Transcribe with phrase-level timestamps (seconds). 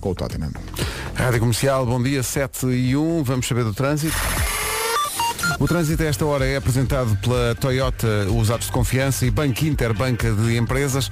[0.00, 0.52] com o Tottenham.
[1.14, 4.16] Rádio Comercial, bom dia, 7 e 1, vamos saber do trânsito.
[5.58, 9.92] O trânsito a esta hora é apresentado pela Toyota Usados de Confiança e Banco Inter,
[9.92, 11.10] banca de empresas.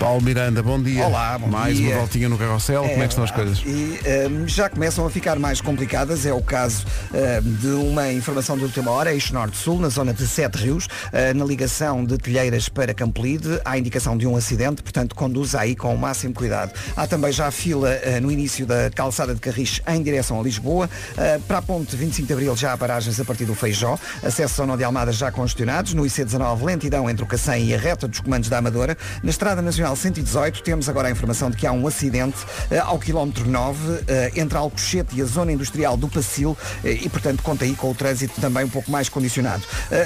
[0.00, 1.06] Paulo Miranda, bom dia.
[1.06, 1.90] Olá, bom Mais dia.
[1.90, 3.62] uma voltinha no carrossel, como é que estão as coisas?
[3.66, 6.24] E ehm, já começam a ficar mais complicadas.
[6.24, 10.26] É o caso ehm, de uma informação de última hora, eixo norte-sul, na zona de
[10.26, 13.60] Sete Rios, eh, na ligação de Telheiras para Campolide.
[13.62, 16.72] Há indicação de um acidente, portanto conduza aí com o máximo cuidado.
[16.96, 20.88] Há também já fila eh, no início da calçada de Carris em direção a Lisboa.
[21.18, 23.98] Eh, para a ponte 25 de Abril já há paragens a partir do Feijó.
[24.24, 25.92] Acesso ao Nó de Almada já congestionados.
[25.92, 28.96] No IC19, lentidão entre o Cacém e a reta dos comandos da Amadora.
[29.22, 32.38] Na Estrada Nacional 118 temos agora a informação de que há um acidente
[32.70, 37.08] eh, ao quilómetro 9 eh, entre Alcochete e a zona industrial do Pacil eh, e,
[37.08, 39.62] portanto, conta aí com o trânsito também um pouco mais condicionado.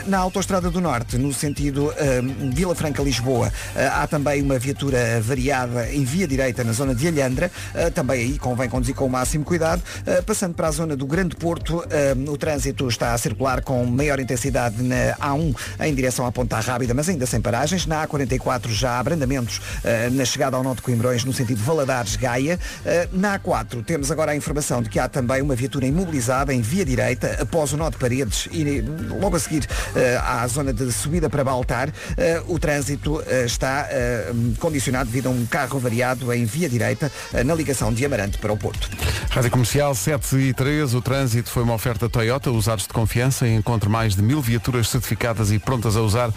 [0.07, 1.93] Na Autostrada do Norte, no sentido
[2.53, 3.53] Vila Franca-Lisboa,
[3.93, 7.51] há também uma viatura variada em via direita na zona de Alhandra.
[7.95, 9.83] Também aí convém conduzir com o máximo cuidado.
[10.27, 11.85] Passando para a zona do Grande Porto,
[12.29, 16.95] o trânsito está a circular com maior intensidade na A1 em direção à Ponta Rábida,
[16.95, 17.87] mas ainda sem paragens.
[17.87, 19.61] Na A44 já há abrandamentos
[20.13, 22.59] na chegada ao Nó de Coimbrões, no sentido Valadares-Gaia.
[22.85, 26.61] Eh, na A4 temos agora a informação de que há também uma viatura imobilizada em
[26.61, 28.85] via direita após o Nó de Paredes e eh,
[29.21, 31.93] logo a seguir eh, à zona de subida para Baltar.
[32.17, 37.11] Eh, o trânsito eh, está eh, condicionado devido a um carro variado em via direita
[37.33, 38.89] eh, na ligação de Amarante para o Porto.
[39.31, 43.89] Rádio Comercial 7 e 3, o trânsito foi uma oferta Toyota, usados de confiança, encontre
[43.89, 46.31] mais de mil viaturas certificadas e prontas a usar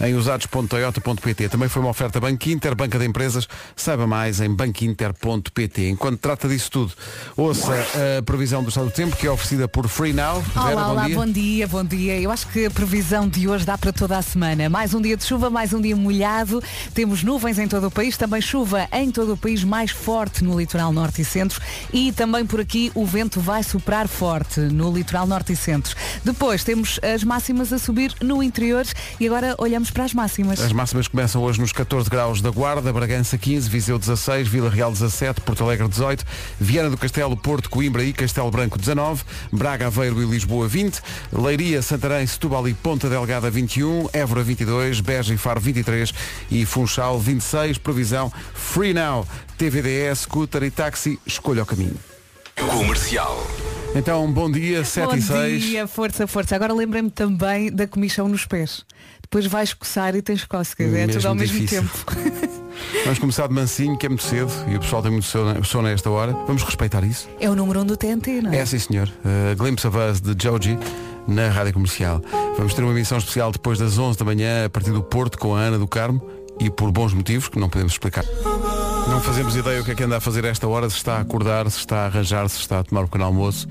[0.00, 1.48] em usados.toyota.pt.
[1.48, 5.88] Também foi uma oferta Banco Inter, Banca de Empresas, saiba mais em banquinter.pt.
[5.88, 6.92] Enquanto trata disso tudo,
[7.36, 7.72] ouça
[8.18, 10.40] a previsão do estado do tempo, que é oferecida por Free Now.
[10.40, 11.16] Vera, Olá, bom olá, dia.
[11.16, 12.20] bom dia, bom dia.
[12.20, 14.68] Eu acho que a previsão de hoje dá para toda a semana.
[14.68, 16.62] Mais um dia de chuva, mais um dia molhado.
[16.92, 20.58] Temos nuvens em todo o país, também chuva em todo o país, mais forte no
[20.58, 21.60] litoral norte e centro.
[21.92, 25.94] E também por aqui o vento vai soprar forte no litoral norte e centro.
[26.24, 28.84] Depois temos as máximas a subir no interior
[29.18, 30.60] e agora olhamos para as máximas.
[30.60, 34.92] As máximas começam hoje nos 14 graus da Guarda, Bragança 15, Viseu 16, Vila Real
[34.92, 36.24] 17, Porto Alegre 18,
[36.60, 39.22] Viana do Castelo, Porto, Coimbra e Castelo Branco 19,
[39.52, 41.00] Braga, Aveiro e Lisboa 20,
[41.32, 46.12] Leiria, Santarém, Setúbal e Ponta Delgada 21, Évora 22, Beja e Faro 23
[46.50, 47.78] e Funchal 26.
[47.78, 51.96] Previsão Free Now, TVDS, scooter e táxi, escolha o caminho.
[52.56, 53.44] Comercial.
[53.94, 55.62] Então, bom dia, 7 Bom e 6.
[55.62, 56.56] dia, força, força.
[56.56, 58.84] Agora lembrei-me também da comichão nos pés.
[59.34, 60.94] Depois vais coçar e tens cócegas.
[60.94, 61.82] É tudo ao mesmo difícil.
[61.82, 62.52] tempo.
[63.02, 65.88] Vamos começar de mansinho, que é muito cedo e o pessoal tem muito sono sono
[65.88, 66.32] a esta hora.
[66.46, 67.28] Vamos respeitar isso?
[67.40, 68.58] É o número 1 um do TNT, não é?
[68.58, 69.08] É sim senhor.
[69.08, 70.78] Uh, Glimpse of Us de Joji
[71.26, 72.22] na Rádio Comercial.
[72.56, 75.56] Vamos ter uma emissão especial depois das 11 da manhã a partir do Porto com
[75.56, 76.24] a Ana do Carmo
[76.60, 78.24] e por bons motivos que não podemos explicar.
[79.08, 81.16] Não fazemos ideia o que é que anda a fazer a esta hora, se está
[81.16, 83.66] a acordar, se está a arranjar, se está a tomar o pequeno almoço,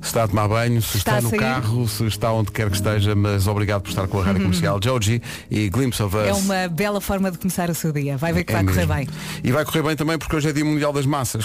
[0.00, 2.76] se está a tomar banho, se Está está, no carro, se está onde quer que
[2.76, 4.80] esteja, mas obrigado por estar com a Rádio Comercial.
[4.82, 6.26] Joji e Glimpse of Us.
[6.26, 8.16] É uma bela forma de começar o seu dia.
[8.16, 8.94] Vai ver que É vai correr mesmo.
[8.94, 9.08] bem.
[9.44, 11.44] E vai correr bem também porque hoje é dia mundial das massas.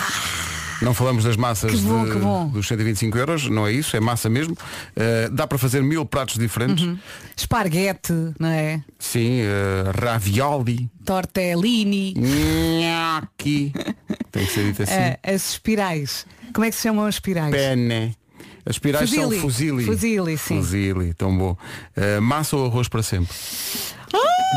[0.81, 2.03] Não falamos das massas bom,
[2.47, 4.53] de- dos 125 euros, não é isso, é massa mesmo.
[4.53, 6.83] Uh, dá para fazer mil pratos diferentes.
[6.83, 6.97] Uhum.
[7.35, 8.81] Esparguete, não é?
[8.99, 13.71] Sim, uh, ravioli, Tortellini, gnocchi,
[14.31, 14.93] tem que ser dito assim.
[14.93, 16.25] eh, as espirais.
[16.53, 17.51] Como é que se chamam as espirais?
[17.51, 18.15] Penne.
[18.65, 19.29] As espirais Fusili.
[19.35, 19.85] são fuzili.
[19.85, 20.57] Fusili, sim.
[20.57, 21.57] Fuzili, tão bom.
[21.95, 23.33] Uh, massa ou arroz para sempre?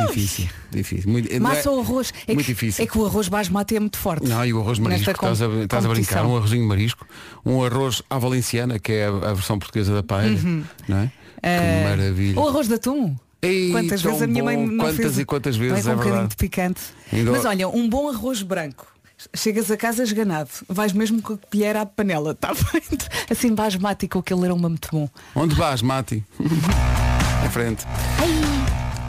[0.07, 1.11] Difícil, difícil.
[1.11, 2.13] Muito, Massa é- ou arroz?
[2.27, 2.85] É muito que, difícil.
[2.85, 4.27] É que o arroz basmati é muito forte.
[4.27, 7.07] Não, e o arroz marisco, estás a, estás a brincar, um arrozinho marisco,
[7.45, 10.39] um arroz à valenciana, que é a, a versão portuguesa da paella,
[10.87, 11.01] não é?
[11.03, 11.11] Uhum.
[11.43, 12.41] Eh, que maravilha.
[12.41, 13.17] O arroz de atum.
[13.41, 16.29] Ei, quantas vezes a minha mãe não Quantas fez e quantas vezes, é um bocadinho
[16.29, 16.81] de picante.
[17.13, 18.87] Ainda- Mas olha, um bom arroz branco.
[19.35, 20.51] Chegas a casa esganado.
[20.69, 22.33] Vais mesmo com a colher à panela.
[22.33, 23.09] Está feito.
[23.31, 25.09] Assim basmático, aquele aroma muito bom.
[25.35, 26.25] Onde vais, Mati?
[27.45, 27.85] em frente.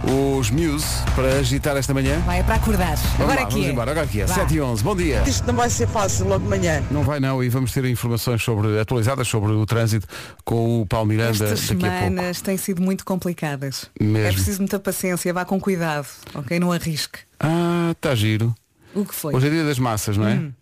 [0.01, 2.19] Os Muse, para agitar esta manhã.
[2.21, 2.95] Vai é para acordar.
[2.95, 3.71] Vamos Agora lá, aqui vamos é.
[3.71, 4.25] embora, agora aqui é.
[4.25, 4.33] Vá.
[4.33, 5.23] 7 e 11, bom dia.
[5.27, 6.81] Isto não vai ser fácil logo de manhã.
[6.89, 10.07] Não vai não, e vamos ter informações sobre, atualizadas sobre o trânsito
[10.45, 12.03] com o Paulo Miranda Estas daqui a pouco.
[12.05, 13.89] semanas têm sido muito complicadas.
[13.99, 14.17] Mesmo.
[14.17, 16.59] É preciso muita paciência, vá com cuidado, ok?
[16.59, 17.19] Não arrisque.
[17.39, 18.55] Ah, está giro.
[18.93, 19.35] O que foi?
[19.35, 20.35] Hoje é dia das massas, não é?
[20.35, 20.53] Hum.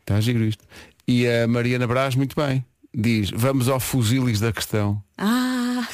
[0.00, 0.64] Está giro isto.
[1.06, 2.64] E a Mariana Brás, muito bem.
[2.94, 5.02] Diz, vamos ao fusilis da questão.
[5.20, 5.84] Ah!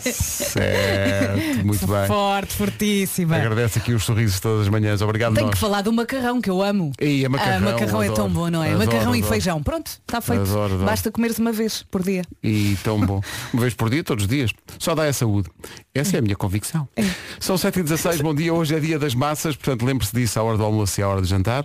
[0.00, 2.06] Certo, muito bem.
[2.06, 3.36] Forte, fortíssima.
[3.36, 5.00] Agradece aqui os sorrisos todas as manhãs.
[5.00, 5.54] Obrigado Tenho nós.
[5.54, 6.92] que falar do macarrão que eu amo.
[7.00, 8.14] E a macarrão, Ah, macarrão é adoro.
[8.22, 8.72] tão bom, não é?
[8.72, 9.32] Adoro, macarrão e adoro.
[9.32, 9.62] feijão.
[9.62, 10.44] Pronto, está feito.
[10.84, 12.22] Basta comeres uma vez por dia.
[12.42, 13.20] E tão bom.
[13.52, 14.50] Uma vez por dia, todos os dias.
[14.78, 15.48] Só dá a saúde.
[15.94, 16.88] Essa é a minha convicção.
[17.40, 18.52] São 7h16, bom dia.
[18.52, 21.22] Hoje é dia das massas, portanto lembre-se disso à hora do almoço e à hora
[21.22, 21.64] de jantar.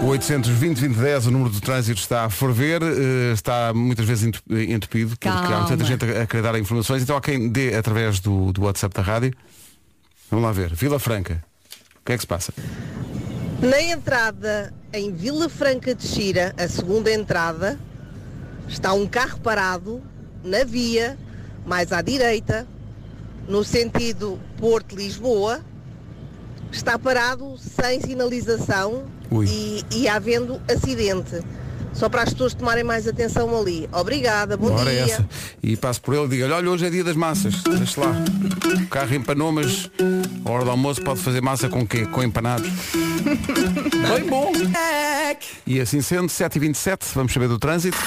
[0.00, 5.10] O 820-2010, o número de trânsito está a ferver, eh, está muitas vezes entu- entupido,
[5.10, 5.68] porque há Calma.
[5.68, 8.94] tanta gente a, a querer dar informações, então há quem dê através do, do WhatsApp
[8.94, 9.34] da rádio.
[10.30, 10.74] Vamos lá ver.
[10.74, 11.42] Vila Franca.
[12.00, 12.52] O que é que se passa?
[13.60, 17.78] Na entrada em Vila Franca de Xira, a segunda entrada,
[18.68, 20.02] está um carro parado
[20.44, 21.18] na via,
[21.66, 22.66] mais à direita,
[23.48, 25.60] no sentido Porto-Lisboa.
[26.70, 29.06] Está parado sem sinalização
[29.46, 31.42] e, e havendo acidente.
[31.92, 33.88] Só para as pessoas tomarem mais atenção ali.
[33.92, 35.02] Obrigada, bom Ora dia.
[35.02, 35.28] essa.
[35.62, 37.62] E passo por ele e digo, olha, hoje é dia das massas.
[37.62, 38.14] Deixa lá.
[38.82, 39.90] O carro empanou, mas
[40.44, 42.06] a hora do almoço pode fazer massa com quê?
[42.06, 42.68] Com empanados.
[43.24, 44.52] Bem bom.
[45.66, 47.98] E assim sendo, 7h27, vamos saber do trânsito.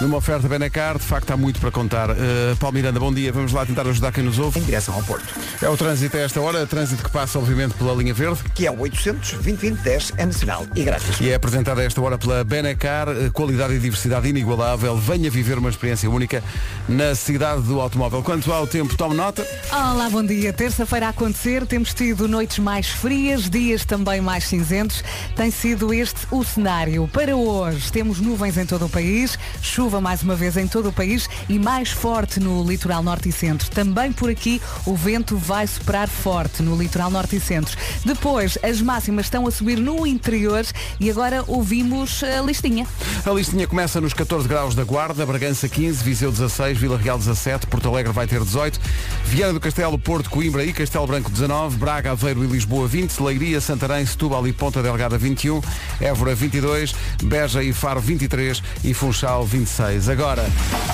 [0.00, 2.10] Numa oferta Benacar, de facto há muito para contar.
[2.10, 3.30] Uh, Paulo Miranda, bom dia.
[3.30, 4.58] Vamos lá tentar ajudar quem nos ouve.
[4.58, 5.34] Em direção ao Porto.
[5.60, 8.40] É o trânsito a esta hora, trânsito que passa obviamente pela linha verde.
[8.54, 11.20] Que é o 800 2010 é nacional e grátis.
[11.20, 14.96] E é apresentada a esta hora pela Benacar, eh, qualidade e diversidade inigualável.
[14.96, 16.42] Venha viver uma experiência única
[16.88, 18.22] na cidade do automóvel.
[18.22, 19.46] Quanto ao tempo, tome nota.
[19.70, 20.50] Olá, bom dia.
[20.50, 21.66] Terça-feira a acontecer.
[21.66, 25.04] Temos tido noites mais frias, dias também mais cinzentos.
[25.36, 27.06] Tem sido este o cenário.
[27.08, 30.92] Para hoje, temos nuvens em todo o país, chuva mais uma vez em todo o
[30.92, 33.70] país e mais forte no litoral norte e centro.
[33.70, 37.76] Também por aqui o vento vai soprar forte no litoral norte e centro.
[38.04, 40.66] Depois, as máximas estão a subir no interior
[40.98, 42.86] e agora ouvimos a listinha.
[43.24, 47.66] A listinha começa nos 14 graus da Guarda, Bragança 15, Viseu 16, Vila Real 17,
[47.66, 48.78] Porto Alegre vai ter 18,
[49.24, 53.60] Viana do Castelo, Porto, Coimbra e Castelo Branco 19, Braga, Aveiro e Lisboa 20, Leiria,
[53.60, 55.60] Santarém, Setúbal e Ponta Delgada 21,
[56.00, 60.08] Évora 22, Beja e Faro 23 e Funchal 26.
[60.08, 60.44] Agora,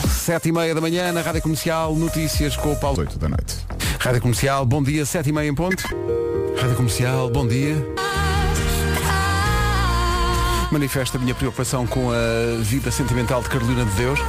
[0.06, 3.56] 7 e meia da manhã na Rádio Comercial, notícias com o Paulo 8 da noite.
[3.98, 5.82] Rádio Comercial, bom dia, 7 e meia em ponto.
[6.60, 7.74] Rádio Comercial, bom dia.
[10.70, 14.20] Manifesta a minha preocupação com a vida sentimental de Carolina de Deus.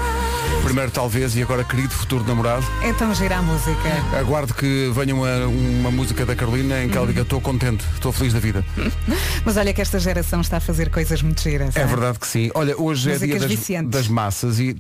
[0.64, 2.66] Primeiro talvez e agora querido futuro namorado.
[2.84, 3.90] Então gira a música.
[4.20, 8.12] Aguardo que venha uma, uma música da Carolina em que ela diga estou contente, estou
[8.12, 8.64] feliz da vida.
[9.46, 11.76] Mas olha que esta geração está a fazer coisas muito giras.
[11.76, 12.52] É não verdade que sim.
[12.54, 13.92] Olha, hoje é Músicas dia das, viciantes.
[13.92, 14.76] das massas e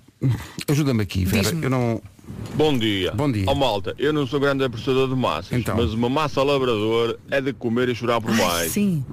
[0.67, 1.49] ajuda-me aqui, Vera.
[1.61, 2.01] Eu não.
[2.55, 3.11] Bom dia.
[3.13, 3.45] Bom dia.
[3.47, 5.77] Ó malta, eu não sou grande apreciador de massas, Então.
[5.77, 8.71] mas uma massa ao labrador é de comer e chorar por Ai, mais.
[8.73, 9.05] sim.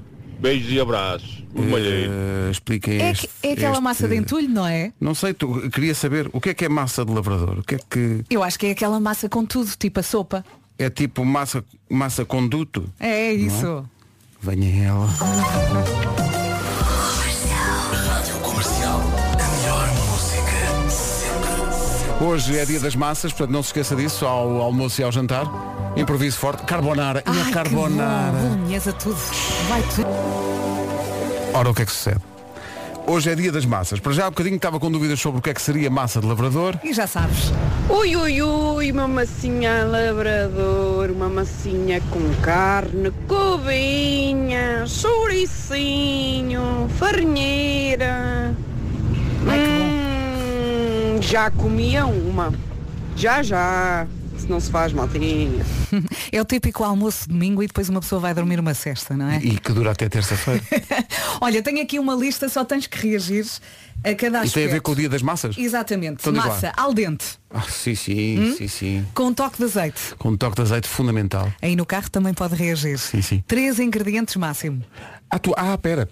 [0.44, 1.42] Beijos e abraços.
[1.54, 2.10] O malheiro.
[2.12, 4.92] Uh, expliquem É, este- que- é aquela este- massa de entulho, não é?
[5.00, 7.60] Não sei, tu, queria saber o que é que é massa de lavrador?
[7.60, 10.44] O que é que Eu acho que é aquela massa com tudo, tipo a sopa.
[10.78, 12.84] é tipo massa, massa com duto?
[13.00, 13.88] É isso.
[14.42, 15.08] Venha ela.
[22.20, 25.46] Hoje é dia das massas, portanto não se esqueça disso ao almoço e ao jantar.
[25.96, 26.62] Improviso forte.
[26.64, 27.22] Carbonara.
[27.26, 28.32] E a Ai, carbonara.
[28.68, 28.92] que bom.
[28.98, 29.16] Tudo.
[29.68, 30.08] Vai tudo.
[31.52, 32.20] Ora, o que é que sucede?
[33.06, 34.00] Hoje é dia das massas.
[34.00, 36.26] Para já há bocadinho estava com dúvidas sobre o que é que seria massa de
[36.26, 36.78] lavrador.
[36.82, 37.52] E já sabes.
[37.90, 48.54] Ui, ui, ui, uma massinha labrador, uma massinha com carne, cubinha, chouricinho, farinheira.
[49.46, 49.93] Ai, que bom.
[51.24, 52.52] Hum, já comia uma.
[53.16, 54.06] Já, já.
[54.36, 55.64] Se não se faz, maltinha.
[56.32, 59.28] É o típico almoço de domingo e depois uma pessoa vai dormir uma cesta, não
[59.30, 59.38] é?
[59.38, 60.60] E que dura até terça-feira.
[61.40, 63.46] Olha, tenho aqui uma lista, só tens que reagir
[64.02, 64.54] a cada E aspecto.
[64.54, 65.56] tem a ver com o dia das massas?
[65.56, 66.16] Exatamente.
[66.20, 66.48] Então diz lá.
[66.50, 69.06] Massa al dente, Ah, sim, sim, sim, sim.
[69.14, 70.14] com um toque de azeite.
[70.18, 71.50] Com um toque de azeite fundamental.
[71.62, 72.98] Aí no carro também pode reagir.
[72.98, 73.44] Sim, sim.
[73.46, 74.82] Três ingredientes máximo.
[75.30, 76.08] Ah, tu, ah, pera.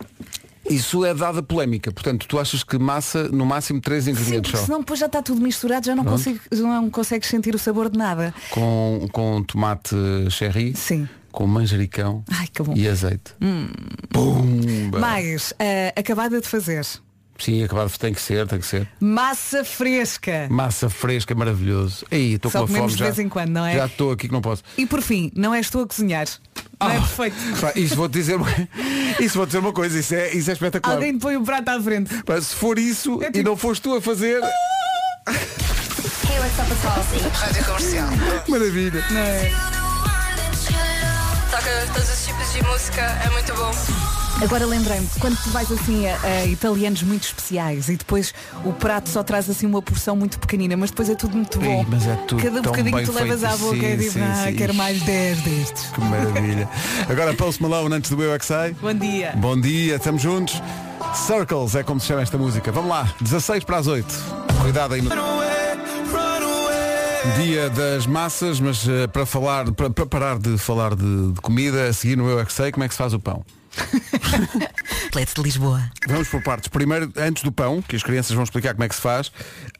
[0.68, 1.90] Isso é dada polémica.
[1.92, 4.66] Portanto, tu achas que massa, no máximo, três Sim, ingredientes porque só?
[4.66, 6.18] senão depois já está tudo misturado, já não, Pronto.
[6.18, 8.32] consigo, não consegues sentir o sabor de nada.
[8.50, 9.96] Com, com tomate
[10.30, 10.74] cherry.
[10.76, 11.08] Sim.
[11.30, 12.22] Com manjericão.
[12.30, 12.46] Ai.
[12.76, 13.34] E azeite.
[14.10, 14.98] Pumba.
[14.98, 16.84] Mais, ah, acabada de fazer.
[17.42, 18.88] Sim, acabado tem que ser, tem que ser.
[19.00, 20.46] Massa fresca.
[20.48, 22.06] Massa fresca, maravilhoso.
[22.10, 23.04] Aí, estou com uma comemos fome de já.
[23.06, 23.74] vez em quando, não é?
[23.74, 24.62] Já estou aqui que não posso.
[24.78, 26.26] E por fim, não és tu a cozinhar.
[26.80, 27.36] Não é Ah, perfeito.
[27.60, 28.38] pá, Isso vou dizer,
[29.20, 30.94] isso vou dizer uma coisa, isso é, isso é espetacular.
[30.96, 32.22] Alguém te põe o prato à frente.
[32.22, 34.40] Pá, se for isso É e tipo- não foste tu a fazer,
[37.34, 38.08] Rádio Comercial.
[38.48, 39.04] maravilha.
[39.10, 39.50] Não é?
[41.50, 44.21] Toca todos os tipos de música, é muito bom.
[44.42, 48.34] Agora lembrei-me, quando tu vais assim a, a italianos muito especiais e depois
[48.64, 51.64] o prato só traz assim uma porção muito pequenina, mas depois é tudo muito bom.
[51.64, 53.54] Ei, mas é tudo Cada bocadinho bem tu levas feito.
[53.54, 54.56] à boca Sim, e digo, sim, ah, sim.
[54.56, 55.86] quero mais 10 destes.
[55.86, 56.68] Que maravilha.
[57.08, 58.74] Agora Post Malone antes do Eu é Que.
[58.80, 59.32] Bom dia.
[59.36, 60.60] Bom dia, estamos juntos.
[61.14, 62.72] Circles é como se chama esta música.
[62.72, 64.06] Vamos lá, 16 para as 8.
[64.60, 65.10] Cuidado aí no.
[67.40, 71.86] Dia das massas, mas eh, para falar, para, para parar de falar de, de comida,
[71.88, 73.44] a seguir no Eu é que sei, como é que se faz o pão?
[75.04, 75.90] Outlet de Lisboa.
[76.08, 76.68] Vamos por partes.
[76.68, 79.30] Primeiro, antes do pão, que as crianças vão explicar como é que se faz,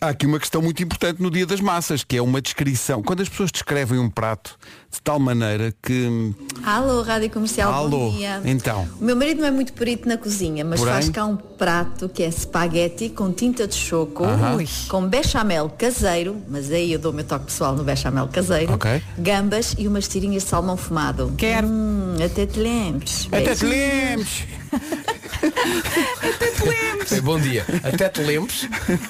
[0.00, 3.02] há aqui uma questão muito importante no dia das massas, que é uma descrição.
[3.02, 4.58] Quando as pessoas descrevem um prato
[4.92, 6.32] de tal maneira que.
[6.62, 8.40] Alô, Rádio Comercial, Alô, bom dia.
[8.44, 8.87] então.
[9.00, 10.92] O meu marido não é muito perito na cozinha, mas Porém?
[10.94, 14.58] faz cá um prato que é espaguete com tinta de choco, Aham.
[14.88, 19.02] com bechamel caseiro, mas aí eu dou o meu toque pessoal no bechamel caseiro, Ok.
[19.18, 21.32] gambas e umas tirinhas de salmão fumado.
[21.38, 21.66] Quero.
[21.66, 23.26] Hum, até te lembres.
[23.32, 23.70] Até te Beijinhos.
[23.70, 24.46] lembres!
[27.11, 27.66] É, bom dia.
[27.82, 28.68] Até te lembres.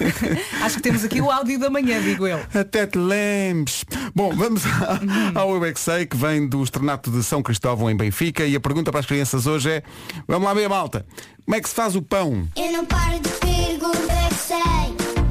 [0.63, 2.41] Acho que temos aqui o áudio da manhã, digo eu.
[2.55, 3.85] Até te lembres.
[4.15, 5.01] Bom, vamos a-
[5.41, 8.55] ao Eu é que Sei, que vem do Estrenato de São Cristóvão em Benfica e
[8.55, 9.83] a pergunta para as crianças hoje é
[10.29, 11.05] vamos lá ver malta,
[11.45, 12.47] como é que se faz o pão?
[12.57, 14.57] Eu não paro de perguntar, eu é que sei,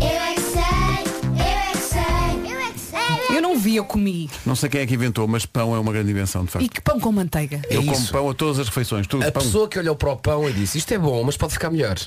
[0.01, 3.37] eu é que sei, eu é que sei, eu é que sei.
[3.37, 4.29] Eu não vi, eu comi.
[4.45, 6.65] Não sei quem é que inventou, mas pão é uma grande invenção, de facto.
[6.65, 7.61] E que pão com manteiga.
[7.69, 8.11] Eu É como isso.
[8.11, 9.43] pão a todas as refeições, tudo A pão.
[9.43, 11.97] pessoa que olhou para o pão e disse isto é bom, mas pode ficar melhor.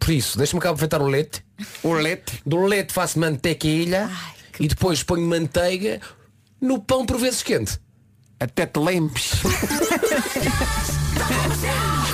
[0.00, 1.42] Por isso, deixa-me cá aproveitar o leite.
[1.82, 2.40] O leite.
[2.44, 4.10] Do leite faço mantequilha
[4.60, 6.00] e depois ponho manteiga
[6.60, 7.78] no pão por vezes quente.
[8.40, 9.32] Até te lembres.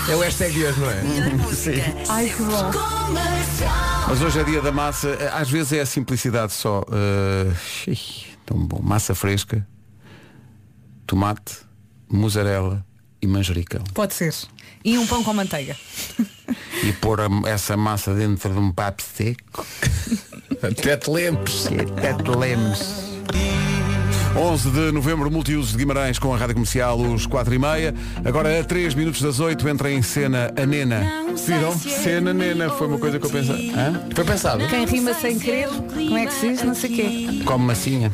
[0.08, 1.00] É o hashtag de hoje, não é?
[2.10, 2.70] Ai, que bom.
[4.08, 6.80] Mas hoje é dia da massa, às vezes é a simplicidade só.
[6.82, 8.80] Uh, ixi, tão bom.
[8.82, 9.66] Massa fresca,
[11.06, 11.56] tomate,
[12.10, 12.84] mussarela
[13.22, 13.82] e manjericão.
[13.94, 14.34] Pode ser.
[14.84, 15.74] E um pão com manteiga.
[16.82, 19.64] E pôr a- essa massa dentro de um papo seco.
[20.64, 21.68] Até te lembres.
[21.68, 23.04] Que até te lembres.
[24.36, 27.94] 11 de novembro, multiusos de Guimarães com a Rádio Comercial, os 4 e meia.
[28.24, 31.04] Agora a 3 minutos das 8 entra em cena a Nena.
[31.46, 31.78] Viram?
[31.78, 33.72] Cena Nena, foi uma coisa que eu pensei.
[33.74, 34.08] Hã?
[34.14, 34.66] Foi pensado.
[34.66, 36.62] Quem rima sem querer, como é que se diz?
[36.62, 37.44] Não sei o quê.
[37.44, 38.10] Come massinha.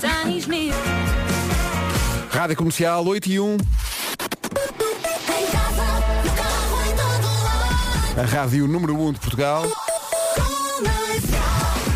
[2.31, 3.57] Rádio Comercial 8 e 1.
[8.19, 9.65] A Rádio número 1 de Portugal.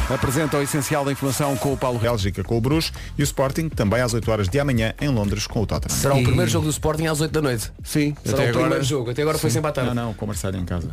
[0.09, 2.15] Apresenta o essencial da informação com o Paulo Real.
[2.15, 5.49] Bélgica com o Bruges e o Sporting também às 8 horas de amanhã em Londres
[5.49, 5.99] com o Tottenham.
[5.99, 7.73] Será o primeiro jogo do Sporting às 8 da noite.
[7.83, 8.63] Sim, Será até o agora.
[8.65, 9.11] primeiro jogo.
[9.11, 9.93] Até agora foi sempre à tarde.
[9.95, 10.91] Não, não, o comercial em casa.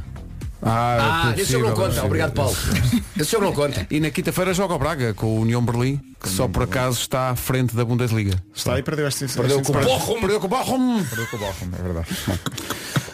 [0.63, 2.03] Ah, Ah, esse jogo não conta.
[2.03, 2.56] Obrigado, Paulo.
[3.20, 3.86] Esse jogo não conta.
[3.91, 7.30] E na quinta-feira joga o Braga com o União Berlim, que só por acaso está
[7.30, 8.36] à frente da Bundesliga.
[8.56, 10.20] Está aí perdeu este Perdeu com o Bochum.
[10.22, 11.03] Perdeu com o Bochum.
[11.03, 12.08] Perdeu com o Bochum, é verdade.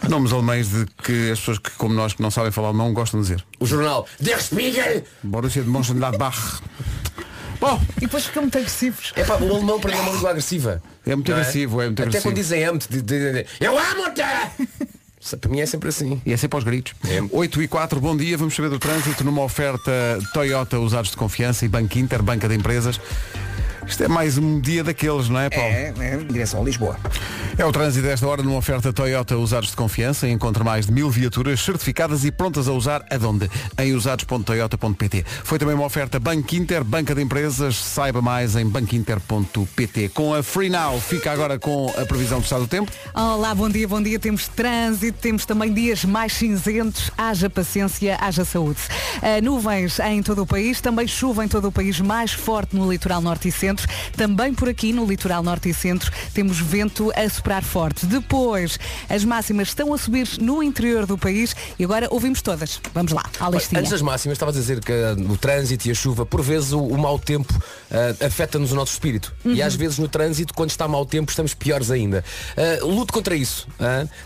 [0.09, 3.19] Nomes alemães de que as pessoas que, como nós, que não sabem falar alemão, gostam
[3.21, 3.45] de dizer.
[3.59, 5.03] O jornal Der Spiegel.
[5.23, 6.61] Borussia de Mönchengladbach.
[7.59, 9.13] Bom, E depois ficam muito agressivos.
[9.15, 10.81] É pá, o alemão perdeu uma língua agressiva.
[11.05, 12.23] é muito Não agressivo, é muito Até agressivo.
[12.23, 12.87] quando dizem amo-te,
[13.59, 14.21] eu amo-te!
[15.41, 16.21] Para mim é sempre assim.
[16.25, 16.93] E é sempre aos gritos.
[17.31, 19.91] 8 e 4, bom dia, vamos saber do trânsito numa oferta
[20.33, 23.01] Toyota usados de confiança e Banco Inter, banca de empresas.
[23.88, 25.72] Isto é mais um dia daqueles, não é, Paulo?
[25.72, 26.98] É, é, em direção a Lisboa.
[27.58, 30.27] É o trânsito desta hora numa oferta Toyota usados de confiança.
[30.27, 33.50] Encontre mais de mil viaturas certificadas e prontas a usar aonde?
[33.79, 35.25] Em usados.toyota.pt.
[35.44, 37.77] Foi também uma oferta Banco Inter, banca de empresas.
[37.77, 40.10] Saiba mais em banquinter.pt.
[40.10, 42.91] Com a Free Now, fica agora com a previsão do estado do tempo.
[43.15, 44.20] Olá, bom dia, bom dia.
[44.20, 47.10] Temos trânsito, temos também dias mais cinzentos.
[47.17, 48.82] Haja paciência, haja saúde.
[49.22, 52.91] Ah, nuvens em todo o país, também chuva em todo o país, mais forte no
[52.91, 53.76] litoral norte e centro.
[54.15, 58.05] Também por aqui no litoral norte e centro temos vento a soprar forte.
[58.05, 58.79] Depois,
[59.10, 62.79] as máximas estão a subir no interior do país e agora ouvimos todas.
[62.93, 63.79] Vamos lá, à listinha.
[63.79, 66.72] Antes das máximas, estava a dizer que ah, o trânsito e a chuva, por vezes
[66.72, 67.53] o, o mau tempo
[67.91, 69.34] ah, afeta-nos o nosso espírito.
[69.46, 72.24] E às vezes no trânsito, quando está mau tempo, estamos piores ainda.
[72.55, 73.67] Ah, lute contra isso.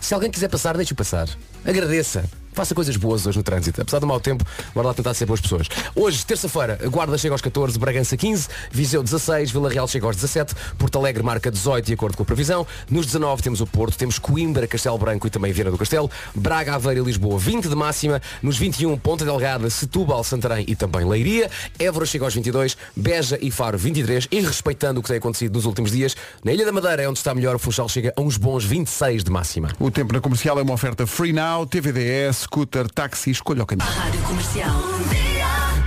[0.00, 1.28] Se alguém quiser passar, deixe-o passar.
[1.64, 2.24] Agradeça.
[2.52, 3.80] Faça coisas boas hoje no trânsito.
[3.80, 4.44] Apesar do mau tempo,
[4.74, 5.68] bora lá tentar ser boas pessoas.
[5.94, 10.54] Hoje, terça-feira, Guarda chega aos 14, Bragança 15, Viseu 16, Vila Real chega aos 17,
[10.76, 12.66] Porto Alegre marca 18 de acordo com a previsão.
[12.90, 16.74] Nos 19 temos o Porto, temos Coimbra, Castelo Branco e também Viana do Castelo, Braga,
[16.74, 21.50] Aveiro e Lisboa 20 de máxima, nos 21 Ponta Delgada, Setúbal, Santarém e também Leiria,
[21.78, 25.64] Évora chega aos 22, Beja e Faro 23 e respeitando o que tem acontecido nos
[25.64, 28.36] últimos dias, na Ilha da Madeira é onde está melhor, o Funchal chega a uns
[28.36, 29.70] bons 26 de máxima.
[29.80, 33.88] O tempo na comercial é uma oferta Free Now, TVDS, scooter, táxi, escolha o caminho.
[33.88, 34.72] Rádio Comercial.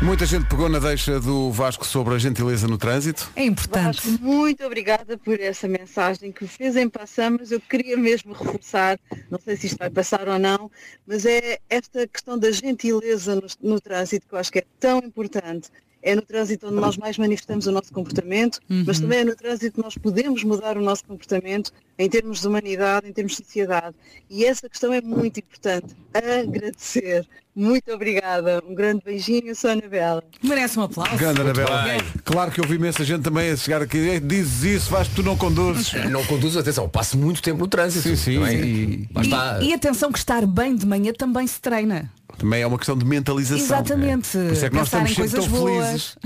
[0.02, 3.32] Muita gente pegou na deixa do Vasco sobre a gentileza no trânsito.
[3.36, 4.08] É importante.
[4.08, 7.52] Vasco, muito obrigada por essa mensagem que fez em passamos.
[7.52, 9.00] Eu queria mesmo reforçar,
[9.32, 10.70] não sei se isto vai passar ou não,
[11.08, 15.00] mas é esta questão da gentileza no, no trânsito que eu acho que é tão
[15.00, 15.70] importante.
[16.04, 19.78] É no trânsito onde nós mais manifestamos o nosso comportamento, mas também é no trânsito
[19.78, 23.96] que nós podemos mudar o nosso comportamento em termos de humanidade, em termos de sociedade.
[24.30, 25.96] E essa questão é muito importante.
[26.14, 27.28] Agradecer.
[27.56, 28.62] Muito obrigada.
[28.68, 30.22] Um grande beijinho, sou a Anabela.
[30.44, 31.16] Merece um aplauso.
[31.16, 31.86] Grande Anabela.
[32.26, 33.98] Claro que eu vi imensa gente também a chegar aqui.
[33.98, 35.94] "Ei, Dizes isso, vais tu não conduzes.
[36.12, 38.10] Não conduzo, atenção, passo muito tempo no trânsito.
[38.10, 38.62] Sim, sim, também.
[38.64, 39.08] sim.
[39.16, 39.60] Lá está.
[39.64, 42.12] E, e atenção que estar bem de manhã também se treina.
[42.38, 43.64] Também é uma questão de mentalização.
[43.64, 44.30] Exatamente.
[44.32, 45.86] Por isso é que nós Pensar estamos em sempre coisas tão boas.
[45.86, 46.18] felizes.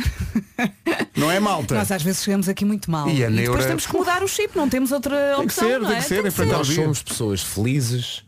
[1.16, 1.76] Não é malta?
[1.76, 3.08] Nós às vezes chegamos aqui muito mal.
[3.08, 5.59] E a depois neura- temos que mudar o chip, não temos outra Tem que opção.
[5.60, 6.76] Ser, tem que ser, enfrentar o Nós dia.
[6.84, 8.24] somos pessoas felizes,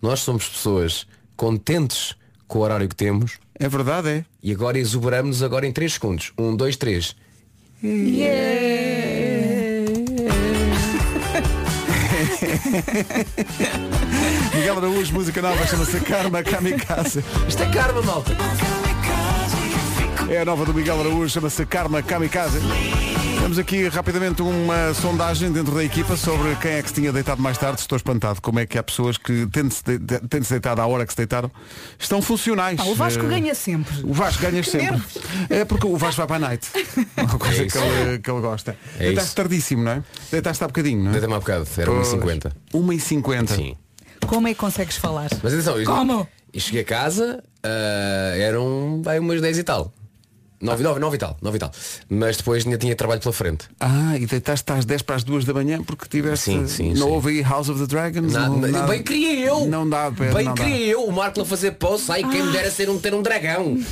[0.00, 1.06] nós somos pessoas
[1.36, 2.14] contentes
[2.48, 4.24] com o horário que temos É verdade, é.
[4.42, 6.32] e agora exuberamos agora em 3 segundos.
[6.38, 7.16] 1, 2, 3.
[14.54, 17.24] Miguel Araújo, música nova, chama-se Karma Kamikaze.
[17.48, 18.32] Isto é karma, malta.
[20.28, 22.58] É a nova do Miguel Araújo, chama-se Karma Kamikaze.
[23.40, 27.42] Temos aqui rapidamente uma sondagem dentro da equipa sobre quem é que se tinha deitado
[27.42, 27.80] mais tarde.
[27.80, 31.16] Estou espantado como é que há pessoas que, tendo-se de- deitado à hora que se
[31.16, 31.50] deitaram,
[31.98, 32.76] estão funcionais.
[32.76, 33.92] Pá, o Vasco Eh, ganha sempre.
[34.04, 35.02] O Vasco ganha sempre.
[35.48, 36.68] É porque o Vasco vai para a night.
[37.16, 38.76] Uma coisa É que, ele, que ele gosta.
[38.96, 39.36] É Deitaste isso.
[39.36, 40.02] tardíssimo, não é?
[40.30, 41.12] Deitaste há bocadinho, não é?
[41.12, 42.08] Deita-me há bocado, era Pois.
[42.08, 42.52] 1h50.
[42.74, 43.48] 1h50.
[43.56, 43.76] Sim.
[44.26, 45.28] Como é que consegues falar?
[45.42, 46.28] Mas atenção, Como?
[46.52, 49.92] eu cheguei a casa, ah, eram vai, umas 10 e tal.
[50.60, 51.72] 9, 9, 9 e tal, 9 e tal.
[52.08, 53.66] Mas depois ainda tinha trabalho pela frente.
[53.80, 56.44] Ah, e deitaste às 10 para as 2 da manhã porque tiveste.
[56.52, 57.12] Sim, sim, não sim.
[57.12, 58.32] houve aí House of the Dragons?
[58.32, 59.66] Nada- não, nada- Bem queria eu!
[59.66, 60.62] Não dá, Pedro, Bem não dá.
[60.64, 63.22] queria eu, o Marco a fazer post, ai quem me dera ser um, ter um
[63.22, 63.78] dragão.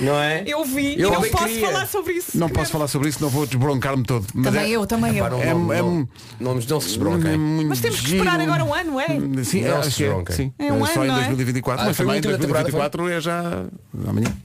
[0.00, 0.42] Não é?
[0.44, 1.68] Eu vi, Eu não posso queria.
[1.68, 2.36] falar sobre isso.
[2.36, 4.26] Não posso falar sobre isso, não vou desbroncar-me todo.
[4.34, 5.22] Mas Também é, eu, também eu.
[5.24, 6.08] Pá, não, É- não, é não, um-
[6.40, 7.38] não, não se é desbronquem.
[7.38, 8.24] muito Mas temos que giro.
[8.24, 9.06] esperar agora um ano, é?
[9.44, 10.34] Sim, Não se é, desbronquem.
[10.36, 10.52] sim.
[10.58, 11.26] É um só ano, em não é?
[11.26, 13.66] 2024, Ah, mas foi também em a última temporada, 2024 é já
[14.08, 14.36] amanhã.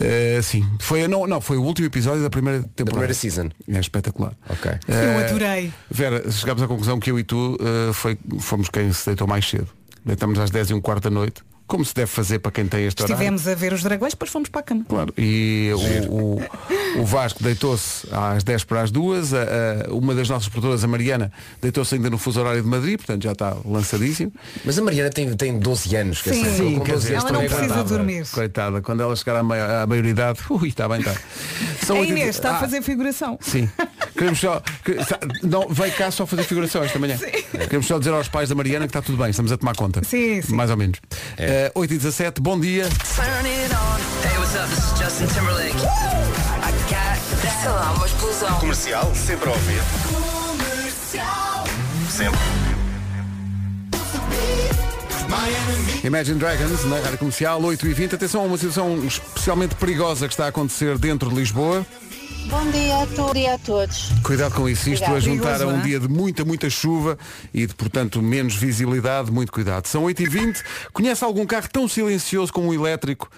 [0.00, 2.84] Eh, sim, foi, não, não, foi o último episódio da primeira temporada.
[2.84, 3.50] Da primeira season.
[3.68, 4.32] É espetacular.
[4.48, 4.70] Ok.
[4.88, 5.72] Eu Eh, adorei.
[5.90, 9.46] Vera, chegámos à conclusão que eu e tu eh, foi, fomos quem se deitou mais
[9.48, 9.68] cedo.
[10.04, 11.42] Deitamos às 10 e um quarto da noite,
[11.72, 13.14] como se deve fazer para quem tem este horário.
[13.14, 14.84] Estivemos a ver os dragões, depois fomos para a cama.
[14.86, 15.70] Claro, e
[16.08, 16.42] o, o,
[17.00, 19.38] o Vasco deitou-se às 10 para as duas, a-
[19.88, 23.22] a- uma das nossas produtoras, a Mariana, deitou-se ainda no fuso horário de Madrid, portanto
[23.22, 24.30] já está lançadíssimo.
[24.64, 26.42] Mas a Mariana tem, tem 12 anos, quer Sim.
[26.42, 27.96] dizer, Sim, com quer 12 dizer, anos Ela não também precisa aguentava.
[27.98, 28.26] dormir.
[28.30, 31.14] Coitada, quando ela chegar à, mai- à maioridade, ui, está bem, está.
[31.86, 33.38] São A Inês está Ah, a fazer figuração.
[33.40, 33.68] Sim.
[34.22, 34.62] Queremos só.
[34.84, 34.96] que-
[35.44, 37.18] não, veio cá só fazer figuração esta manhã.
[37.18, 40.00] Queremos só dizer aos pais da Mariana que está tudo bem, estamos a tomar conta.
[40.04, 40.54] Sim, sim.
[40.54, 41.00] Mais ou menos.
[41.36, 42.84] Eh, 8 e 17 bom dia.
[42.84, 43.24] Sei
[47.70, 48.60] lá, uma explosão.
[48.60, 49.82] Comercial, sempre a ouvir.
[52.08, 52.38] Sempre.
[56.04, 60.34] Imagine Dragons na rádio comercial 8 e 20 Atenção a uma situação especialmente perigosa que
[60.34, 61.86] está a acontecer dentro de Lisboa.
[62.46, 64.10] Bom dia, bom dia a todos.
[64.22, 65.20] Cuidado com isso, isto a Obrigada.
[65.20, 65.82] juntar a um não é?
[65.82, 67.18] dia de muita, muita chuva
[67.52, 69.86] e de, portanto, menos visibilidade, muito cuidado.
[69.86, 73.30] São 8 e 20 Conhece algum carro tão silencioso como o elétrico,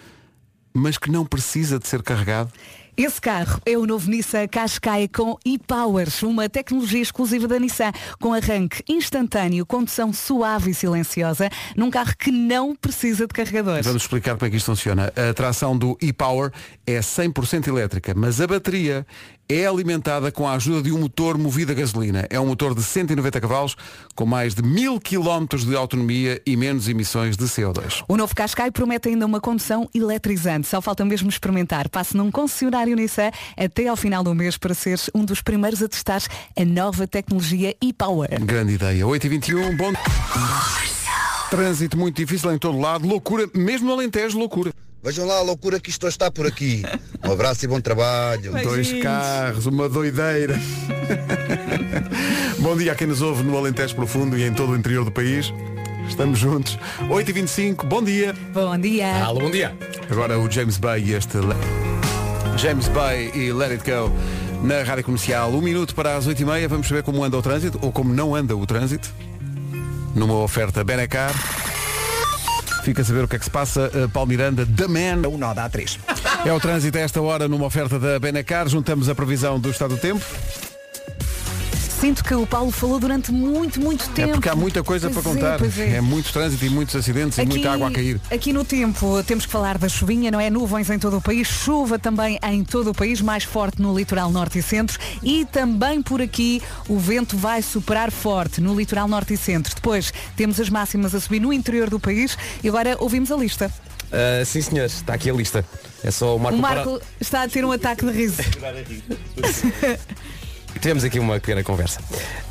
[0.72, 2.50] mas que não precisa de ser carregado?
[2.96, 8.32] Esse carro é o novo Nissan Qashqai com e-Powers, uma tecnologia exclusiva da Nissan, com
[8.32, 13.84] arranque instantâneo, condução suave e silenciosa, num carro que não precisa de carregadores.
[13.84, 15.12] Vamos explicar como é que isto funciona.
[15.16, 16.52] A tração do e-Power
[16.86, 19.04] é 100% elétrica, mas a bateria
[19.48, 22.26] é alimentada com a ajuda de um motor movido a gasolina.
[22.30, 23.76] É um motor de 190 cavalos,
[24.14, 28.04] com mais de 1000 km de autonomia e menos emissões de CO2.
[28.08, 30.66] O novo Qashqai promete ainda uma condução eletrizante.
[30.66, 31.88] Só falta mesmo experimentar.
[31.88, 35.88] Passe num concessionário Nissan até ao final do mês para ser um dos primeiros a
[35.88, 36.22] testar
[36.56, 38.28] a nova tecnologia e-Power.
[38.44, 39.04] Grande ideia.
[39.04, 39.92] 8h21, bom...
[41.50, 44.72] Trânsito muito difícil em todo lado, loucura, mesmo no Alentejo, loucura.
[45.04, 46.82] Vejam lá a loucura que isto está por aqui.
[47.22, 48.52] Um abraço e bom trabalho.
[48.62, 50.58] Dois carros, uma doideira.
[52.58, 55.12] Bom dia a quem nos ouve no Alentejo Profundo e em todo o interior do
[55.12, 55.52] país.
[56.08, 56.78] Estamos juntos.
[57.02, 58.34] 8h25, bom dia.
[58.52, 59.24] Bom dia.
[59.24, 59.76] Alô, bom dia.
[60.10, 61.38] Agora o James Bay e este...
[62.56, 64.10] James Bay e Let It Go
[64.62, 65.50] na Rádio Comercial.
[65.50, 66.68] Um minuto para as 8h30.
[66.68, 69.12] Vamos saber como anda o trânsito, ou como não anda o trânsito.
[70.14, 71.32] Numa oferta Benecar.
[72.82, 73.90] Fica a saber o que é que se passa.
[73.94, 75.28] Uh, Paulo Miranda, The Man.
[75.28, 75.98] O nó da A3.
[76.44, 78.68] É o trânsito a esta hora numa oferta da Benacar.
[78.68, 80.24] Juntamos a previsão do estado do tempo.
[82.04, 84.28] Sinto que o Paulo falou durante muito, muito tempo.
[84.28, 85.58] É porque há muita coisa Pois para é, contar.
[85.58, 86.02] pois é.
[86.02, 88.20] muito trânsito e muitos acidentes e muita água a cair.
[88.30, 90.50] Aqui no tempo temos que falar da chuvinha, não é?
[90.50, 94.30] Nuvens em todo o país, chuva também em todo o país, mais forte no litoral
[94.30, 99.32] norte e centro e também por aqui o vento vai superar forte no litoral norte
[99.32, 99.74] e centro.
[99.74, 103.72] Depois temos as máximas a subir no interior do país e agora ouvimos a lista.
[104.12, 105.64] Ah, sim, senhores, está aqui a lista.
[106.02, 108.42] É só o Marco, o Marco está a ter um ataque de riso.
[110.80, 112.00] tivemos aqui uma pequena conversa.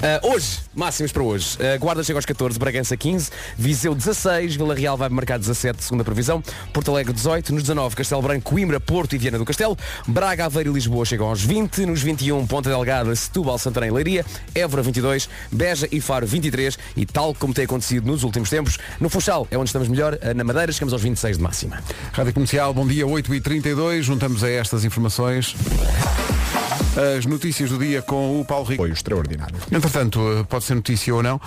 [0.01, 1.57] Ah, hoje, máximos para hoje.
[1.59, 6.03] Ah, Guarda chega aos 14, Bragança 15, Viseu 16, Vila Real vai marcar 17, segunda
[6.03, 10.45] previsão, Porto Alegre 18, nos 19, Castelo Branco, Coimbra, Porto e Viana do Castelo, Braga,
[10.45, 14.81] Aveiro e Lisboa chegam aos 20, nos 21, Ponta Delgada, Setúbal, Santarém e Leiria, Évora
[14.81, 19.47] 22, Beja e Faro 23 e tal como tem acontecido nos últimos tempos, no Funchal
[19.51, 21.83] é onde estamos melhor, ah, na Madeira chegamos aos 26 de máxima.
[22.11, 24.01] Rádio Comercial, bom dia, 8h32.
[24.01, 25.55] Juntamos a estas informações
[27.17, 28.83] as notícias do dia com o Paulo Rico.
[28.83, 29.55] Foi extraordinário.
[29.71, 31.39] Entretanto, eh, pode ser notícia ou não,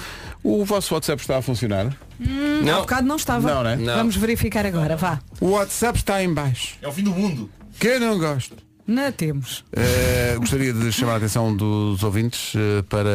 [0.43, 1.87] o vosso WhatsApp está a funcionar?
[2.21, 2.79] Hum, Não.
[2.79, 3.55] Há bocado não estava.
[3.55, 3.77] Não, né?
[3.77, 3.97] Não.
[3.97, 5.19] Vamos verificar agora, vá.
[5.41, 6.77] O WhatsApp está em baixo.
[6.83, 7.51] É o fim do mundo.
[7.79, 8.57] Que não gosto.
[8.87, 9.65] Não temos.
[9.73, 13.11] Eh, gostaria de chamar a atenção dos ouvintes eh, para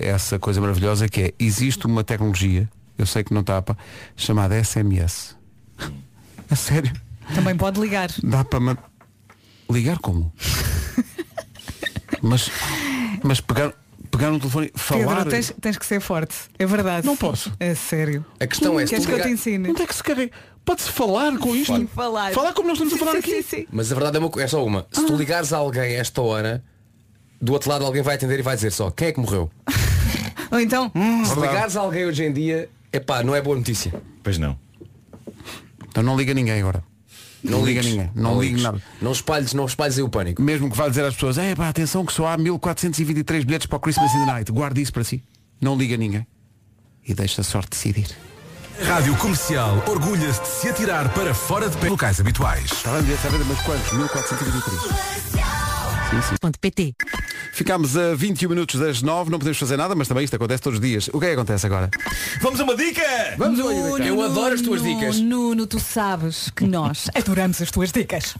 [0.00, 3.76] essa coisa maravilhosa que é, existe uma tecnologia, eu sei que não tapa,
[4.16, 5.34] chamada SMS.
[6.48, 6.92] A sério?
[7.34, 8.08] Também pode ligar.
[8.22, 8.78] Dá para
[9.68, 10.32] ligar como?
[12.26, 12.50] mas
[13.22, 13.72] mas pegar,
[14.10, 15.16] pegar no telefone e falar.
[15.16, 16.34] Pedro, tens, tens que ser forte.
[16.58, 17.06] É verdade.
[17.06, 17.52] Não posso.
[17.58, 18.24] É sério.
[18.38, 19.70] A questão é, se Queres tu que eu ligar- te ensine?
[19.70, 20.32] Onde é que se carrega?
[20.64, 21.86] Pode-se falar com isto?
[21.94, 22.32] Falar.
[22.32, 23.42] Falar como nós estamos a falar Sim, aqui.
[23.42, 23.66] sim, sim.
[23.70, 24.86] Mas a verdade é, uma, co- é só uma.
[24.92, 26.62] Se tu ligares a alguém a esta hora,
[27.40, 29.48] do outro lado alguém vai atender e vai dizer só quem é que morreu.
[30.50, 30.90] Ou então,
[31.24, 33.92] Se ligares a alguém hoje em dia, epá, não é boa notícia.
[34.24, 34.58] Pois não.
[35.88, 36.82] Então não liga ninguém agora.
[37.50, 38.10] Não, liga ninguém.
[38.14, 38.62] Não, ligue ligues.
[38.62, 38.82] nada.
[39.00, 40.42] Não espalhes, não espalhes aí o pânico.
[40.42, 43.76] Mesmo que vá dizer às pessoas, é pá, atenção que só há 1423 bilhetes para
[43.76, 44.52] o Christmas in the Night.
[44.52, 45.22] Guarde isso para si.
[45.60, 46.26] Não liga ninguém.
[47.06, 48.06] E deixa a sorte decidir.
[48.82, 52.70] Rádio Comercial orgulha-se de se atirar para fora de pé locais habituais.
[53.00, 53.92] Dizer, sabe, mas quantos?
[53.92, 54.82] 1423.
[56.10, 56.36] Sim, sim.
[56.40, 56.94] ponto PT.
[57.52, 60.78] Ficámos a 21 minutos das 9, não podemos fazer nada, mas também isto acontece todos
[60.78, 61.08] os dias.
[61.12, 61.90] O que é que acontece agora?
[62.40, 63.02] Vamos a uma dica!
[63.38, 64.08] Vamos a uma dica.
[64.08, 65.20] Eu adoro as tuas Nuno, dicas.
[65.20, 68.34] Nuno, tu sabes que nós adoramos as tuas dicas.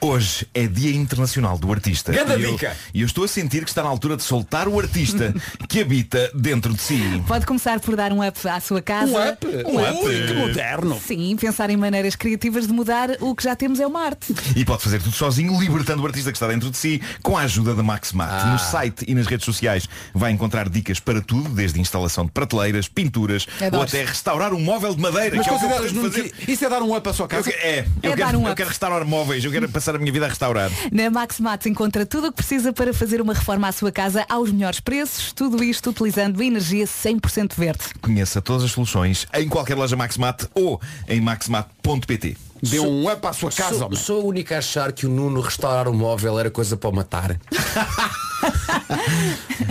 [0.00, 2.12] Hoje é Dia Internacional do Artista.
[2.12, 2.76] Grande e eu, dica.
[2.94, 5.34] e eu estou a sentir que está na altura de soltar o artista
[5.68, 7.00] que habita dentro de si.
[7.26, 9.12] Pode começar por dar um up à sua casa.
[9.12, 9.46] Um up?
[9.46, 10.06] Um up.
[10.06, 11.00] Ui, que moderno.
[11.00, 14.34] Sim, pensar em maneiras criativas de mudar o que já temos é uma arte.
[14.56, 17.42] E pode fazer tudo sozinho, libertando o artista que está dentro de si, com a
[17.42, 18.31] ajuda da Maxmat.
[18.32, 18.46] Ah.
[18.52, 22.88] No site e nas redes sociais vai encontrar dicas para tudo, desde instalação de prateleiras,
[22.88, 23.76] pinturas, Adoro.
[23.78, 26.10] ou até restaurar um móvel de madeira, Mas que é o que eu consideras, Nuno,
[26.10, 26.30] fazer.
[26.32, 27.50] que isso é dar um up à sua Eu casa?
[27.50, 29.98] que- é, eu, É quero, dar um eu quero restaurar móveis, eu quero passar a
[29.98, 30.70] minha vida a restaurar.
[30.90, 34.50] Na Maximat encontra tudo o que precisa para fazer uma reforma à sua casa aos
[34.50, 37.80] melhores preços, tudo isto utilizando energia 100% verde.
[38.00, 42.36] Conheça todas as soluções em qualquer loja Maxmat ou em maxmat.pt.
[42.62, 43.98] Dê um up à sua casa, Sou, homem.
[43.98, 46.92] sou a única a achar que o Nuno restaurar o móvel era coisa para o
[46.94, 47.36] matar.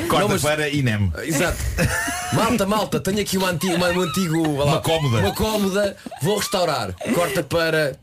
[0.09, 1.11] Corta Não, mas- para INEM.
[1.23, 1.57] Exato.
[2.33, 4.57] Malta, malta, tenho aqui uma antiga, uma, um antigo.
[4.57, 5.19] lá, Uma cómoda.
[5.19, 6.93] Uma cómoda, vou restaurar.
[7.13, 7.97] Corta para.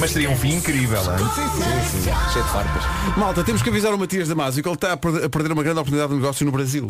[0.00, 1.04] Mas seria um fim incrível, hein?
[1.06, 1.28] taran.
[2.32, 2.82] Cheio de farpas.
[3.16, 6.10] Malta, temos que avisar o Matias Damasio que ele está a perder, uma grande oportunidade
[6.10, 6.86] de negócio no Brasil.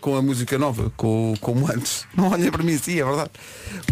[0.00, 2.06] Com a música nova, com, como antes.
[2.16, 3.30] Não olhem para mim assim, é verdade.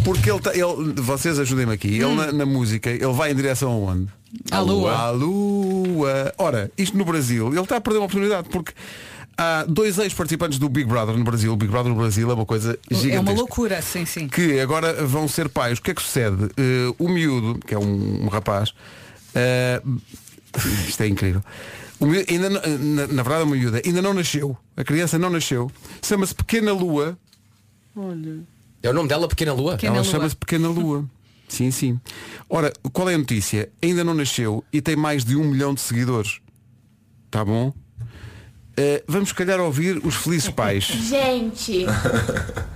[0.04, 1.88] Porque ele, tá, ele vocês ajudem-me aqui.
[1.88, 4.08] Ele na, na música, ele vai em direção a onde?
[4.50, 4.92] À lua.
[4.92, 6.32] À lua.
[6.38, 8.72] Ora, isto no Brasil, ele está a perder uma oportunidade porque
[9.40, 11.50] há dois ex-participantes do Big Brother no Brasil.
[11.52, 13.16] O Big Brother no Brasil é uma coisa gigantesca.
[13.16, 14.28] É uma loucura, sim, sim.
[14.28, 15.78] que agora vão ser pais.
[15.78, 16.50] O que é que sucede?
[16.56, 18.74] Eh, o miúdo, que é um, um rapaz,
[19.34, 19.82] eh,
[20.86, 21.42] isto é incrível.
[21.98, 24.56] O miúdo ainda não- na, na verdade, o miúdo ainda não nasceu.
[24.76, 25.70] A criança não nasceu.
[26.02, 27.16] Chama-se Pequena Lua.
[28.82, 29.72] É o nome dela, Pequena Lua?
[29.72, 31.04] Pequena Ela chama-se Pequena Lua.
[31.48, 32.00] Sim, sim.
[32.48, 33.68] Ora, qual é a notícia?
[33.82, 36.40] Ainda não nasceu e tem mais de um milhão de seguidores.
[37.30, 37.72] Tá bom?
[38.80, 40.84] Eh, vamos, se calhar, ouvir os felizes pais.
[40.88, 41.84] Gente,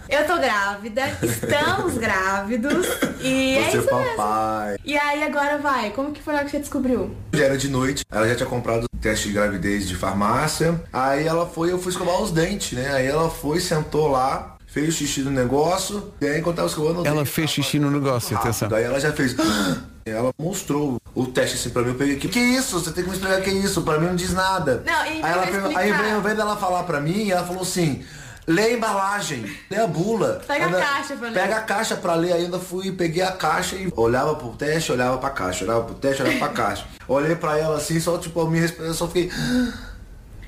[0.07, 2.87] eu tô grávida, estamos grávidos
[3.23, 4.79] e é isso mesmo.
[4.85, 7.17] E aí agora vai, como que foi lá que você descobriu?
[7.33, 10.79] Já era de noite, ela já tinha comprado o teste de gravidez de farmácia.
[10.93, 12.93] Aí ela foi, eu fui escovar os dentes, né?
[12.93, 16.13] Aí ela foi, sentou lá, fez o xixi no negócio.
[16.21, 18.69] E aí enquanto tava escovando Ela fez xixi no negócio, atenção.
[18.69, 19.35] Daí ela já fez.
[20.07, 22.29] Ela mostrou o teste assim pra mim, eu peguei aqui.
[22.29, 22.79] Que isso?
[22.79, 23.83] Você tem que me explicar que é isso?
[23.83, 24.83] Pra mim não diz nada.
[24.85, 28.05] Não, e aí ela aí ao invés dela falar pra mim, ela falou assim.
[28.47, 30.43] Lê a embalagem, lê a bula.
[30.47, 31.35] Pega a Ainda- caixa pra ler.
[31.35, 35.17] Pega a caixa pra ler, ainda fui, peguei a caixa e olhava pro teste, olhava
[35.17, 36.85] pra caixa, olhava pro teste, olhava pra caixa.
[37.09, 39.31] Olhei pra ela assim, só tipo, a minha respiração, eu só fiquei.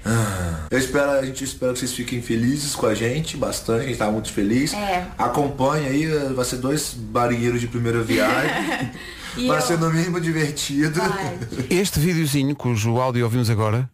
[0.04, 0.66] Ah.
[0.70, 3.96] Eu espero, a gente espera que vocês fiquem felizes com a gente, bastante, a gente
[3.98, 4.74] tá muito feliz.
[4.74, 5.06] É.
[5.16, 8.92] Acompanhe aí, vai ser dois marinheiros de primeira viagem.
[9.36, 11.00] E vai eu- ser no mínimo divertido.
[11.00, 11.38] Vai.
[11.70, 13.88] Este videozinho, cujo áudio ouvimos agora,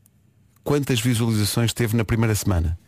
[0.65, 2.79] quantas visualizações teve na primeira semana?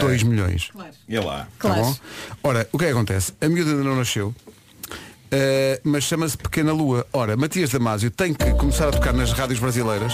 [0.00, 0.70] 2 milhões.
[1.08, 1.48] E lá.
[1.58, 1.96] Tá bom?
[2.42, 3.32] Ora, o que é que acontece?
[3.40, 4.28] A miúda ainda não nasceu.
[4.28, 7.06] Uh, mas chama-se Pequena Lua.
[7.12, 10.12] Ora, Matias Damasio tem que começar a tocar nas rádios brasileiras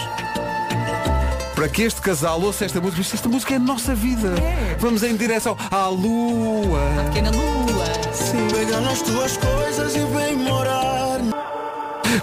[1.56, 3.02] para que este casal ouça esta música.
[3.02, 4.32] Esta música é a nossa vida.
[4.78, 6.78] Vamos em direção à Lua.
[7.06, 7.67] Pequena Lua.
[8.10, 11.18] Pega nas tuas coisas e vem morar.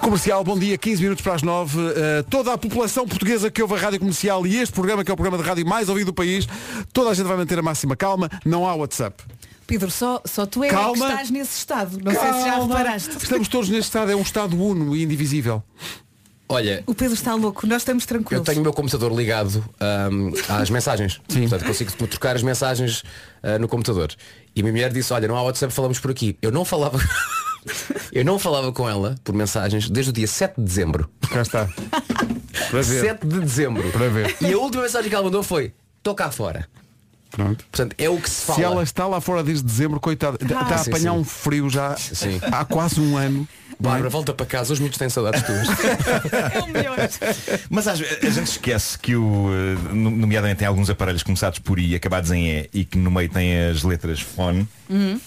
[0.02, 1.78] Comercial, bom dia, 15 minutos para as 9.
[1.80, 1.91] Uh,
[2.28, 5.17] toda a população portuguesa que ouve a rádio comercial e este programa, que é o
[5.17, 6.48] programa de rádio mais ouvido do país,
[6.91, 9.24] toda a gente vai manter a máxima calma, não há WhatsApp.
[9.67, 10.93] Pedro, só, só tu é Calma.
[11.06, 12.00] que estás nesse estado.
[12.04, 12.78] Não sei se já Calma.
[12.78, 13.17] reparaste.
[13.17, 15.62] Estamos todos neste estado, é um estado uno e indivisível.
[16.48, 18.45] Olha, O Pedro está louco, nós estamos eu tranquilos.
[18.45, 21.19] tenho o meu computador ligado ahm, às mensagens.
[21.28, 21.41] Sim.
[21.48, 23.04] Portanto, consigo trocar as mensagens
[23.41, 24.13] ah, no computador.
[24.56, 26.38] E a minha mulher disse, olha, não há WhatsApp, falamos por aqui.
[26.41, 26.98] Eu não falava.
[28.13, 31.10] eu não falava com ela por mensagens desde o dia 7 de dezembro.
[31.30, 31.68] Cá está.
[32.72, 33.02] Para ver.
[33.02, 33.91] 7 de dezembro.
[33.91, 34.36] Para ver.
[34.39, 36.68] E a última mensagem que ela mandou foi, estou cá fora.
[37.36, 37.65] Pronto.
[37.69, 38.58] Portanto, é o que se fala.
[38.60, 41.17] Se ela está lá fora desde dezembro, coitada, está a sim, apanhar sim.
[41.19, 42.39] um frio já Sim.
[42.52, 43.48] há quase um ano.
[43.78, 45.67] Bárbara, volta para casa, os miúdos têm saudades tuas.
[47.69, 51.80] Mas às- a gente esquece que o, eh, no- nomeadamente tem alguns aparelhos começados por
[51.80, 54.67] I, acabados em E e que no meio têm as letras fone.
[54.89, 55.19] Uhum.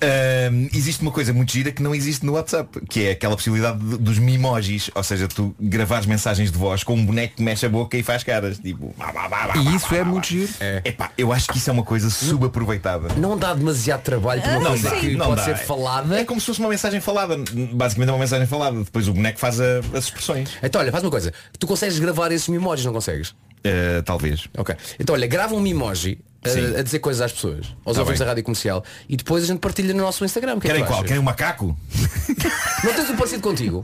[0.00, 3.78] Ahm, existe uma coisa muito gira que não existe no WhatsApp, que é aquela possibilidade
[3.78, 7.66] de- dos mimojis, ou seja, tu gravares mensagens de voz com um boneco que mexe
[7.66, 8.94] a boca e faz caras, tipo.
[8.98, 10.52] "Bah, bah, bah, bah, E isso bah, é bah, muito giro.
[10.84, 13.08] Epá, eu acho que isso é uma coisa subaproveitada.
[13.16, 15.44] Não dá demasiado trabalho para uma Não coisa dá, que não pode dá.
[15.44, 16.20] ser falada.
[16.20, 17.36] É como se fosse uma mensagem falada.
[17.72, 18.82] Basicamente é uma mensagem falada.
[18.82, 20.50] Depois o boneco faz a- as expressões.
[20.62, 21.32] Então olha, faz uma coisa.
[21.58, 23.34] Tu consegues gravar esses mimojis, não consegues?
[23.64, 24.48] Eh, talvez.
[24.58, 24.74] Ok.
[24.98, 26.18] Então olha, grava um mimoji.
[26.44, 29.46] A, a dizer coisas às pessoas, aos Tá ouvintes da rádio comercial e depois a
[29.46, 30.58] gente partilha no nosso Instagram.
[30.58, 30.98] Que é que Querem tu qual?
[30.98, 31.06] achas?
[31.08, 31.76] Querem um macaco?
[32.84, 33.82] Não tens um parecido contigo?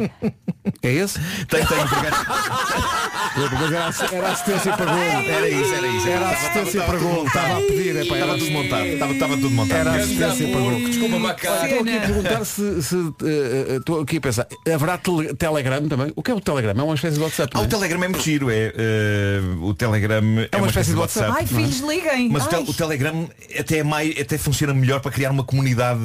[0.83, 1.19] É esse?
[1.47, 1.79] Tem, tem,
[3.39, 5.31] era, era assistência e pergunta.
[5.31, 6.09] Era isso, era isso.
[6.09, 7.27] Era assistência e pergunta.
[7.27, 8.87] Estava a pedir, é pá, era Estava tudo montado.
[8.87, 9.79] Estava, estava tudo montado.
[9.79, 10.89] Era assistência e pergunta.
[10.89, 11.65] Desculpa, macaco.
[11.65, 16.13] Estou aqui a perguntar se, se, eh, estou aqui a pensar, haverá tele- Telegram também?
[16.17, 16.75] O que é o Telegram?
[16.79, 17.53] É uma espécie de WhatsApp.
[17.55, 17.67] Ah, o é?
[17.67, 18.51] Telegram é muito giro.
[18.51, 21.33] É, eh, o Telegram é, uma espécie de WhatsApp.
[21.37, 21.47] Ai, é?
[21.47, 22.29] filhos, liguem.
[22.31, 26.01] Mas o, tel- o Telegram até, é mais, até funciona melhor para criar uma comunidade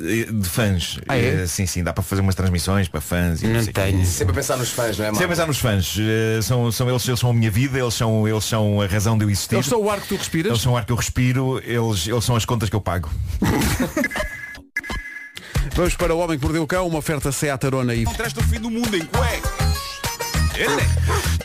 [0.00, 0.98] eh, de fãs.
[1.08, 1.42] Ah, é?
[1.42, 4.04] Eh, sim, sim, dá para fazer umas transmissões para fãs e não, sei o quê.
[4.04, 5.28] Sempre a pensar nos fãs, não é, Sempre a Marco?
[5.28, 5.96] pensar nos fãs.
[5.98, 9.18] Eh, são, são, eles, eles são a minha vida, eles são, eles são a razão
[9.18, 9.56] de eu existir.
[9.56, 10.50] Eles são o ar que tu respiras?
[10.50, 13.10] Eles são o ar que eu respiro, eles, eles são as contas que eu pago.
[15.74, 18.04] Vamos para o Homem que Mordeu o Cão, uma oferta Seat Arona e...
[18.04, 19.88] Traz do fim do mundo em cuecas.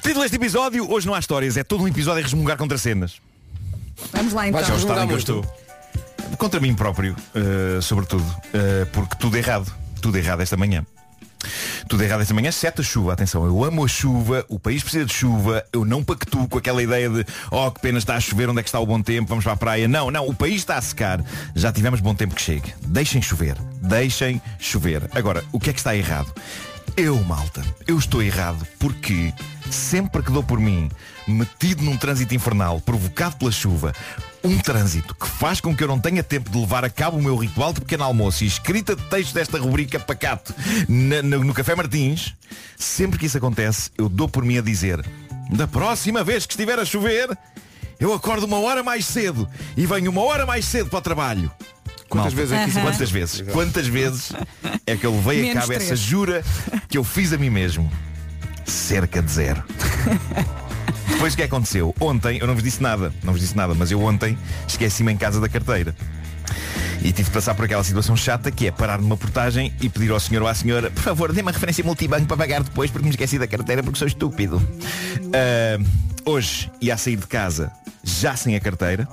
[0.02, 3.22] Título deste episódio, hoje não há histórias, é todo um episódio a resmungar contra cenas.
[4.24, 5.04] Vamos lá então.
[5.04, 5.46] Em que eu estou.
[6.38, 9.72] Contra mim próprio, eh, sobretudo, eh, porque tudo errado.
[10.02, 10.86] Tudo errado esta manhã.
[11.90, 13.14] Tudo errado esta manhã, exceto a chuva.
[13.14, 16.82] Atenção, eu amo a chuva, o país precisa de chuva, eu não pactuo com aquela
[16.82, 19.28] ideia de oh, que pena está a chover, onde é que está o bom tempo,
[19.28, 19.88] vamos para a praia.
[19.88, 21.22] Não, não, o país está a secar.
[21.54, 22.74] Já tivemos bom tempo que chegue.
[22.82, 23.58] Deixem chover.
[23.82, 25.04] Deixem chover.
[25.14, 26.34] Agora, o que é que está errado?
[26.96, 29.34] Eu, malta, eu estou errado porque
[29.70, 30.90] sempre que dou por mim
[31.28, 33.94] metido num trânsito infernal provocado pela chuva,
[34.44, 37.22] um trânsito que faz com que eu não tenha tempo de levar a cabo o
[37.24, 40.54] meu ritual de pequeno almoço e escrita de texto desta rubrica pacato
[40.88, 42.34] na- no, no Café Martins,
[42.78, 45.04] sempre que isso acontece, eu dou por mim a dizer
[45.50, 47.30] da próxima vez que estiver a chover,
[48.00, 51.52] eu acordo uma hora mais cedo e venho uma hora mais cedo para o trabalho.
[52.10, 53.42] Quantas Malta, vezes é que isso Quantas vezes?
[53.52, 54.32] Quantas vezes
[54.86, 56.00] é que eu levei a Menos cabo essa três.
[56.00, 56.44] jura
[56.88, 57.92] que eu fiz a mim mesmo?
[58.66, 59.64] Cerca de zero.
[61.24, 61.96] Depois o que é que aconteceu?
[62.02, 65.16] Ontem, eu não vos disse nada, não vos disse nada, mas eu ontem esqueci-me em
[65.16, 65.96] casa da carteira.
[67.02, 70.12] E tive de passar por aquela situação chata que é parar numa portagem e pedir
[70.12, 73.06] ao senhor ou à senhora, por favor, dê-me a referência multibanco para pagar depois porque
[73.06, 74.62] me esqueci da carteira porque sou estúpido.
[75.34, 75.82] Ah,
[76.26, 77.72] hoje ia a sair de casa
[78.04, 79.08] já sem a carteira,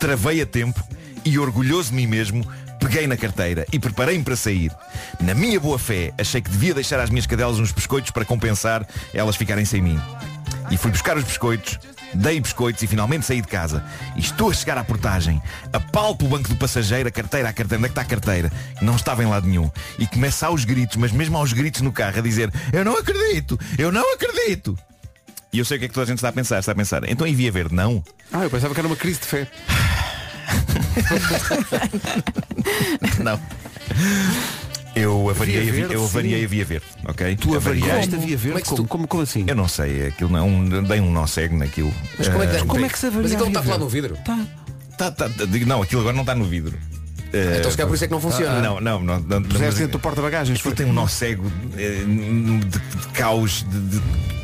[0.00, 0.82] travei a tempo
[1.22, 4.72] e orgulhoso de mim mesmo, peguei na carteira e preparei-me para sair.
[5.20, 8.88] Na minha boa fé, achei que devia deixar às minhas cadelas uns biscoitos para compensar
[9.12, 10.00] elas ficarem sem mim.
[10.70, 11.78] E fui buscar os biscoitos,
[12.14, 13.84] dei biscoitos e finalmente saí de casa.
[14.16, 17.78] E estou a chegar à portagem, apalpo o banco do passageiro, a carteira, a carteira,
[17.78, 18.52] onde é que está a carteira?
[18.80, 19.70] Não estava em lado nenhum.
[19.98, 23.58] E começa aos gritos, mas mesmo aos gritos no carro, a dizer, eu não acredito,
[23.78, 24.78] eu não acredito.
[25.52, 26.74] E eu sei o que é que toda a gente está a pensar, está a
[26.74, 27.08] pensar.
[27.08, 28.02] Então envia ver, não.
[28.32, 29.46] Ah, eu pensava que era uma crise de fé.
[33.22, 33.40] Não.
[34.94, 37.36] Eu avariei, Via verde, eu avariei a via verde, ok?
[37.36, 38.62] Tu avariaste a via Como é verde?
[38.62, 39.44] Como, tu- como, como assim?
[39.48, 41.92] Eu não sei, aquilo não, dei um nó cego naquilo.
[42.18, 43.78] Mas como é que, Eh, como é que se avaria Mas então está a falar
[43.78, 44.16] no vidro?
[44.24, 44.46] tá,
[44.98, 46.76] tá, tá, digo, não, aquilo agora não está no vidro.
[47.32, 48.60] Eh, Então se calhar por isso é que não funciona.
[48.60, 49.18] Não, não, não.
[49.20, 50.58] não Puseste mas- dentro do porta-bagagens.
[50.58, 52.58] Aquilo tem um nó cego eh, de,
[52.98, 54.02] de caos, de, de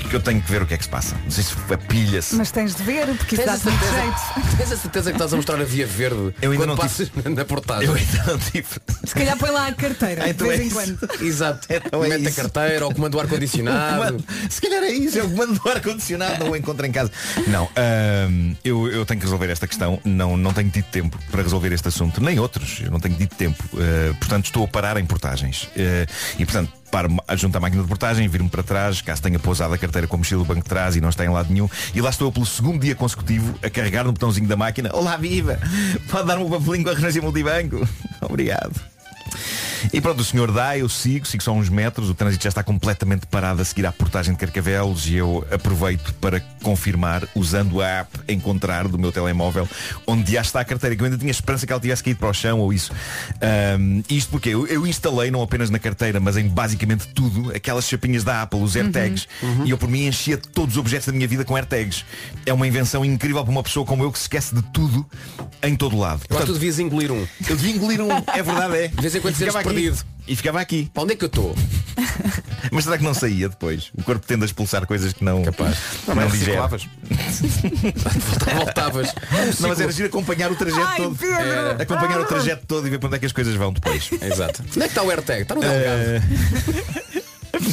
[0.08, 1.14] que eu tenho que ver o que é que se passa.
[1.24, 2.34] Não sei se apilha-se.
[2.36, 4.56] Mas tens de ver, porque isso Tens a, dá muito certeza, jeito.
[4.56, 7.44] tens a certeza que estás a mostrar a via verde Eu ainda não passas na
[7.44, 7.86] portagem.
[7.88, 8.66] Eu ainda não tive.
[9.04, 10.98] Se calhar põe lá a carteira, Ah, de então vez é em quando.
[11.20, 11.66] Exato.
[11.70, 12.40] Então é Mete a isso.
[12.40, 13.96] carteira ou comando do ar-condicionado.
[13.98, 17.10] Comando- Se calhar é isso, é o comando do ar-condicionado, não o encontro em casa.
[17.46, 21.42] Não, ahm, eu, eu tenho que resolver esta questão, não, não tenho tido tempo para
[21.42, 23.62] resolver este assunto, nem outros, eu não tenho tido tempo.
[23.74, 25.68] Ah, portanto, estou a parar em portagens.
[25.76, 26.06] Ah,
[26.38, 29.78] e portanto, paro junto à máquina de portagem, viro-me para trás, caso tenha pousado a
[29.78, 31.68] carteira com a mochila do banco de trás e não está em lado nenhum.
[31.94, 34.90] E lá estou eu pelo segundo dia consecutivo a carregar no botãozinho da máquina.
[34.92, 35.58] Olá, viva!
[36.10, 37.88] Pode dar-me um papelinho com a renúncia multibanco?
[38.22, 38.80] Obrigado.
[39.92, 42.62] E pronto, o senhor dá, eu sigo, sigo só uns metros, o trânsito já está
[42.62, 47.86] completamente parado a seguir à portagem de Carcavelos e eu aproveito para confirmar, usando a
[47.86, 49.68] app Encontrar do meu telemóvel,
[50.06, 52.28] onde já está a carteira, que eu ainda tinha esperança que ela tivesse caído para
[52.28, 52.92] o chão ou isso.
[53.40, 57.88] Ahm, isto porque eu, eu instalei, não apenas na carteira, mas em basicamente tudo, aquelas
[57.88, 59.26] chapinhas da Apple, os AirTags,
[59.64, 62.04] e eu por mim enchia todos os objetos da minha vida com AirTags.
[62.44, 65.06] É uma invenção incrível para uma pessoa como eu que se esquece de tudo
[65.62, 66.22] em todo lado.
[66.30, 67.26] Acho que tu devias engolir um.
[67.48, 68.88] Eu devia engolir um, é verdade, é.
[68.88, 69.34] De vez em quando.
[69.74, 70.04] Perdido.
[70.26, 70.90] E ficava aqui.
[70.92, 71.54] Para onde é que eu estou?
[72.70, 73.90] Mas será que não saía depois?
[73.96, 75.42] O corpo tende a expulsar coisas que não.
[75.42, 75.76] Capaz.
[76.06, 76.50] Não, Mas digere.
[76.52, 76.88] reciclavas.
[78.54, 79.14] Voltavas.
[79.60, 81.16] Não, mas era giro acompanhar o trajeto Ai, todo.
[81.16, 81.34] Pedro!
[81.36, 81.82] Era.
[81.82, 84.10] Acompanhar o trajeto todo e ver para onde é que as coisas vão depois.
[84.20, 84.62] Exato.
[84.62, 85.42] Onde é que está o AirTag?
[85.42, 86.22] Está no delgado.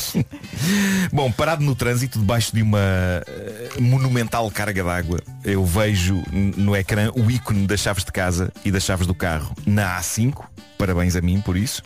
[1.12, 7.12] Bom, parado no trânsito, debaixo de uma eh, monumental carga d'água, eu vejo no ecrã
[7.16, 10.44] o ícone das chaves de casa e das chaves do carro na A5.
[10.78, 11.82] Parabéns a mim por isso.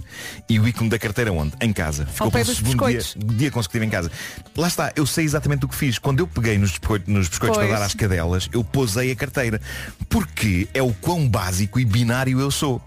[0.50, 1.54] E o ícone da carteira onde?
[1.62, 2.08] Em casa.
[2.08, 3.02] Ficou pelo dos segundo dia,
[3.36, 4.12] dia consecutivo em casa.
[4.58, 6.00] Lá está, eu sei exatamente o que fiz.
[6.00, 9.62] Quando eu peguei nos biscoitos, nos biscoitos para dar às cadelas, eu posei a carteira.
[10.10, 12.82] Porque é o quão básico e binário eu sou.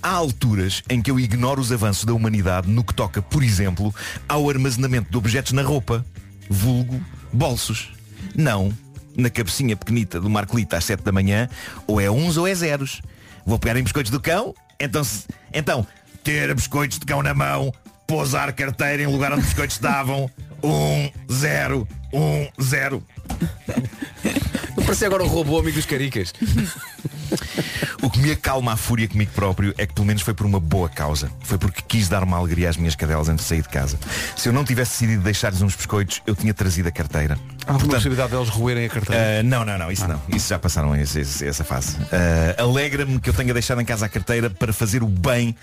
[0.00, 3.92] Há alturas em que eu ignoro os avanços da humanidade no que toca, por exemplo,
[4.28, 6.04] ao armazenamento de objetos na roupa.
[6.50, 7.00] Vulgo,
[7.32, 7.90] bolsos.
[8.34, 8.72] Não,
[9.16, 11.48] na cabecinha pequenita do Marcolita às 7 da manhã,
[11.86, 13.00] ou é uns ou é zeros.
[13.46, 15.86] Vou pegar em biscoitos do cão, então, se- então
[16.22, 17.72] ter biscoitos de cão na mão,
[18.06, 20.30] pousar carteira em lugar onde os biscoitos estavam,
[20.62, 23.02] um, zero, um, zero.
[24.76, 26.32] Eu parecia agora o robô amigo dos caricas.
[28.00, 30.60] O que me acalma a fúria comigo próprio é que pelo menos foi por uma
[30.60, 31.30] boa causa.
[31.40, 33.98] Foi porque quis dar uma alegria às minhas cadelas antes de sair de casa.
[34.36, 37.36] Se eu não tivesse decidido deixar-lhes uns biscoitos, eu tinha trazido a carteira.
[37.68, 39.40] Há alguma possibilidade deles roerem a carteira?
[39.40, 40.20] Ah, não, não, não, isso não.
[40.34, 41.96] Isso já passaram esse- esse- essa fase.
[42.10, 45.54] Ah, Alegra-me que eu tenha deixado em casa a carteira para fazer o bem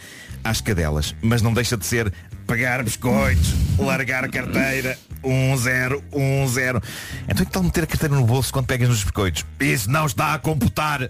[0.43, 1.15] às cadelas.
[1.21, 2.13] Mas não deixa de ser
[2.45, 6.79] pegar biscoitos, largar a carteira, um zero, um zero.
[7.27, 9.43] Então é que tal meter a carteira no bolso quando pegas nos biscoitos?
[9.59, 11.09] Isso não está a computar.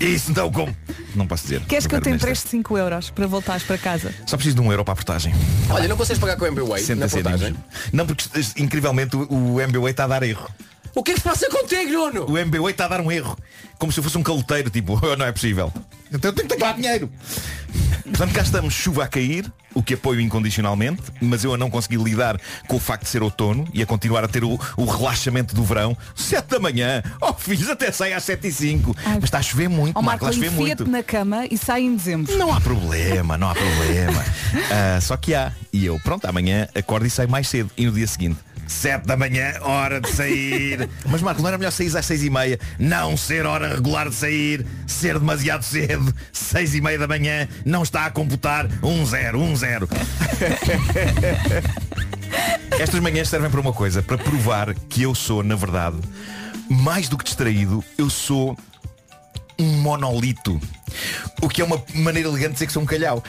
[0.00, 0.74] Isso não com...
[1.14, 1.60] Não posso dizer.
[1.66, 4.12] Queres que eu te empreste 5 euros para voltares para casa?
[4.26, 5.32] Só preciso de um euro para a portagem.
[5.70, 7.56] Olha, não consegues pagar com o MBWay 60 na portagem?
[7.92, 8.24] Não, porque
[8.56, 10.48] incrivelmente o o MBWay está a dar erro.
[10.94, 12.30] O que é que se passa contigo, Nuno?
[12.30, 13.36] O MBWay está a dar um erro.
[13.78, 15.72] Como se eu fosse um caloteiro, tipo, não é possível.
[16.12, 17.10] Então eu tenho que pagar dinheiro.
[18.04, 21.96] Portanto, cá estamos, chuva a cair, o que apoio incondicionalmente, mas eu a não consegui
[21.96, 25.54] lidar com o facto de ser outono e a continuar a ter o, o relaxamento
[25.54, 25.96] do verão.
[26.14, 28.94] Sete da manhã, oh filhos, até sai às sete e cinco.
[29.04, 30.88] Mas está a chover muito, Ó Marco, Marco, está a chover muito.
[30.88, 32.36] na cama e sai em dezembro.
[32.38, 34.24] Não há problema, não há problema.
[34.70, 35.52] Ah, só que há.
[35.72, 37.70] E eu, pronto, amanhã acordo e saio mais cedo.
[37.76, 40.88] E no dia seguinte, 7 da manhã, hora de sair.
[41.06, 42.58] Mas Marco, não era melhor sair às 6 e meia?
[42.78, 47.82] Não ser hora regular de sair, ser demasiado cedo, 6 e meia da manhã, não
[47.82, 49.88] está a computar um zero, um zero.
[52.78, 55.96] Estas manhãs servem para uma coisa, para provar que eu sou, na verdade,
[56.68, 58.58] mais do que distraído, eu sou
[59.58, 60.60] um monolito.
[61.40, 63.22] O que é uma maneira elegante de dizer que sou um calhau.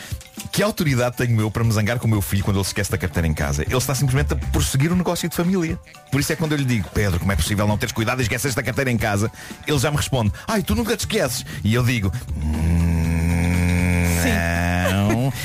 [0.56, 2.90] Que autoridade tenho eu para me zangar com o meu filho quando ele se esquece
[2.90, 3.64] da carteira em casa?
[3.64, 5.78] Ele está simplesmente a prosseguir o negócio de família.
[6.10, 8.24] Por isso é quando eu lhe digo, Pedro, como é possível não teres cuidado e
[8.24, 9.30] esqueces da carteira em casa?
[9.68, 11.46] Ele já me responde, ai, tu nunca te esqueces.
[11.62, 12.10] E eu digo,
[12.42, 14.75] "Hum, não.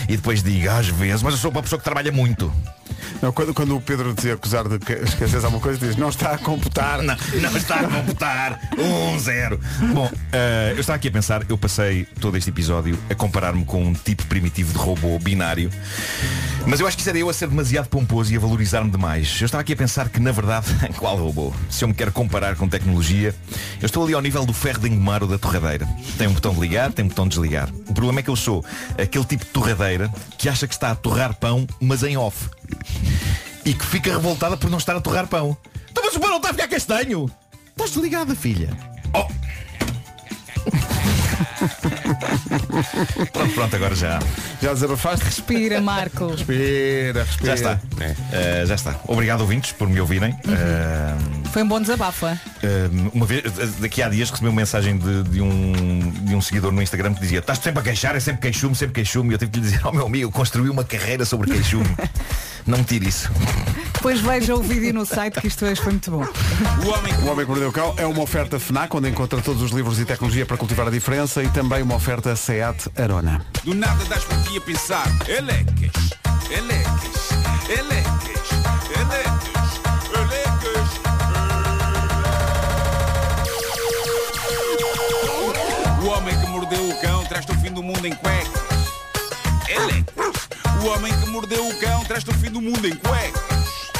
[0.08, 2.52] E depois digo, às vezes, mas eu sou uma pessoa que trabalha muito.
[3.22, 6.32] Não, quando, quando o Pedro te acusar de que esqueces alguma coisa, diz, não está
[6.32, 7.02] a computar.
[7.02, 8.60] Não, não está a computar.
[8.78, 9.60] Um zero.
[9.92, 13.82] Bom, eh, eu estava aqui a pensar, eu passei todo este episódio a comparar-me com
[13.82, 15.70] um tipo primitivo de robô binário.
[16.66, 19.36] Mas eu acho que isso era eu a ser demasiado pomposo e a valorizar-me demais.
[19.40, 21.52] Eu estava aqui a pensar que, na verdade, qual robô?
[21.68, 23.34] Se eu me quero comparar com tecnologia,
[23.80, 25.86] eu estou ali ao nível do ferro de engomar ou da torradeira.
[26.16, 27.68] Tem um botão de ligar, tem um botão de desligar.
[27.88, 28.64] O problema é que eu sou
[28.98, 29.79] aquele tipo de torradeira
[30.38, 32.48] que acha que está a torrar pão, mas em off.
[33.64, 35.56] E que fica revoltada por não estar a torrar pão.
[35.90, 37.30] Então, mas o pão não está a ficar castanho.
[37.70, 38.70] Estás desligada, filha.
[39.14, 39.26] Oh.
[43.32, 44.18] Pronto, pronto, agora já.
[44.62, 45.24] Já desabafaste?
[45.24, 46.28] Respira, Marco.
[46.28, 47.46] Respira, respira.
[47.46, 47.80] Já está.
[48.32, 48.96] Eh, já está.
[49.06, 50.34] Obrigado ouvintes por me ouvirem.
[50.48, 51.14] Eh,
[51.52, 52.26] Foi um bom desabafo.
[52.26, 52.32] é?
[52.62, 53.42] Uh, uma vez,
[53.78, 57.20] daqui a dias recebi uma mensagem de, de um, de um seguidor no Instagram que
[57.20, 59.64] dizia Estás sempre a queixar, é sempre queixume, sempre queixume E eu tive que lhe
[59.64, 61.88] dizer, ao meu amigo, construí uma carreira sobre queixume
[62.66, 63.30] Não me tire isso
[63.94, 66.22] Depois veja o vídeo no site que isto hoje foi muito bom.
[66.84, 69.62] O Homem, o Homem que Mordeu o Cão é uma oferta FNAC, onde encontra todos
[69.62, 73.44] os livros e tecnologia para cultivar a diferença e também uma oferta SEAT Arona.
[73.64, 75.06] Do nada das por ti a pensar.
[75.28, 75.92] Elecas,
[76.50, 77.30] elecas,
[77.68, 78.60] elecas,
[78.96, 79.40] elecas.
[86.02, 88.62] O homem que mordeu o cão traz-te o fim do mundo em cuecas.
[89.68, 90.48] Elecas.
[90.82, 93.90] O homem que mordeu o cão traz-te o fim do mundo em cuecas.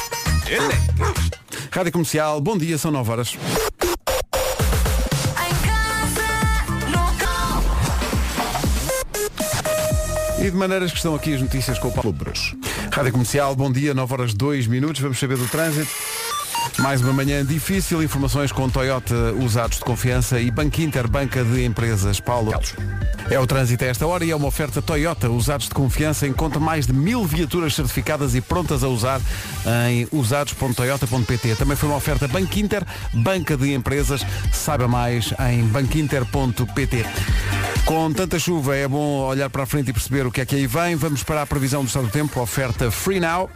[0.47, 1.31] Elecas.
[1.71, 3.37] Rádio Comercial, bom dia, são 9 horas.
[10.43, 12.57] E de maneiras que estão aqui as notícias com o Paulo Bruxo.
[12.91, 15.91] Rádio Comercial, bom dia, 9 horas 2 minutos, vamos saber do trânsito.
[16.79, 21.63] Mais uma manhã difícil, informações com Toyota usados de confiança e Banco Inter, banca de
[21.63, 22.19] empresas.
[22.19, 22.53] Paulo.
[23.29, 26.27] É o trânsito a esta hora e é uma oferta Toyota usados de confiança.
[26.27, 29.21] Encontra mais de mil viaturas certificadas e prontas a usar
[29.89, 31.55] em usados.toyota.pt.
[31.55, 32.83] Também foi uma oferta Banco Inter,
[33.13, 34.25] banca de empresas.
[34.51, 37.05] Saiba mais em banquinter.pt.
[37.85, 40.55] Com tanta chuva é bom olhar para a frente e perceber o que é que
[40.55, 40.95] aí vem.
[40.95, 43.49] Vamos para a previsão do estado do tempo, oferta Free Now.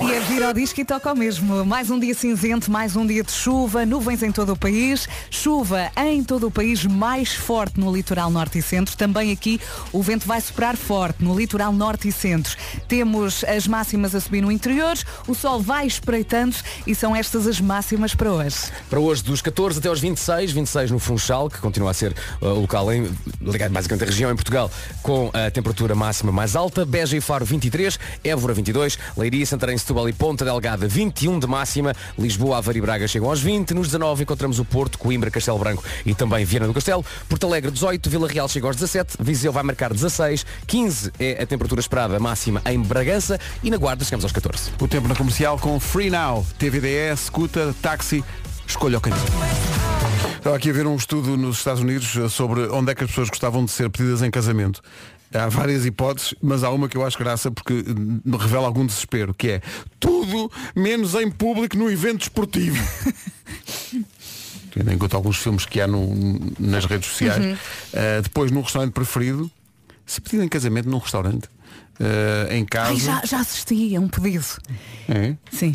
[0.00, 1.66] E a vir ao disco e toca ao mesmo.
[1.66, 5.92] Mais um dia cinzento, mais um dia de chuva, nuvens em todo o país, chuva
[5.94, 8.96] em todo o país, mais forte no litoral norte e centro.
[8.96, 9.60] Também aqui
[9.92, 12.56] o vento vai soprar forte no litoral norte e centro.
[12.88, 14.96] Temos as máximas a subir no interior,
[15.28, 18.56] o sol vai espreitando e são estas as máximas para hoje.
[18.88, 22.46] Para hoje, dos 14 até aos 26, 26 no Funchal, que continua a ser uh,
[22.46, 23.10] o local em,
[23.42, 24.70] ligado basicamente à região em Portugal,
[25.02, 30.08] com a temperatura máxima mais alta, Beja e Faro 23, Évora 22, Leiria, Santarém, Setúbal
[30.08, 34.22] e Ponta Delgada 21 de máxima, Lisboa, Aveiro e Braga chegam aos 20, nos 19
[34.22, 38.28] encontramos o Porto, Coimbra, Castelo Branco e também Viana do Castelo, Porto Alegre 18, Vila
[38.28, 42.80] Real chega aos 17, Viseu vai marcar 16, 15 é a temperatura esperada máxima em
[42.80, 43.38] Bragança.
[43.62, 44.70] E na Guarda chegamos aos 14.
[44.80, 48.24] O tempo na comercial com Free Now, TVDE, scooter, táxi,
[48.66, 49.22] escolha o caminho.
[50.36, 53.28] Estava aqui a ver um estudo nos Estados Unidos sobre onde é que as pessoas
[53.28, 54.82] gostavam de ser pedidas em casamento.
[55.34, 59.32] Há várias hipóteses, mas há uma que eu acho graça porque hum, revela algum desespero,
[59.32, 59.60] que é
[59.98, 62.76] tudo menos em público no evento esportivo.
[64.72, 66.14] Tendo em conta alguns filmes que há no-
[66.58, 67.44] nas redes sociais.
[67.44, 67.52] Uhum.
[67.52, 69.50] Uh, depois, no restaurante preferido,
[70.06, 71.44] se pedido em casamento num restaurante,
[72.00, 72.90] uh, em casa.
[72.90, 74.44] Ai, já, já assisti a um pedido.
[75.08, 75.36] É?
[75.50, 75.74] Sim.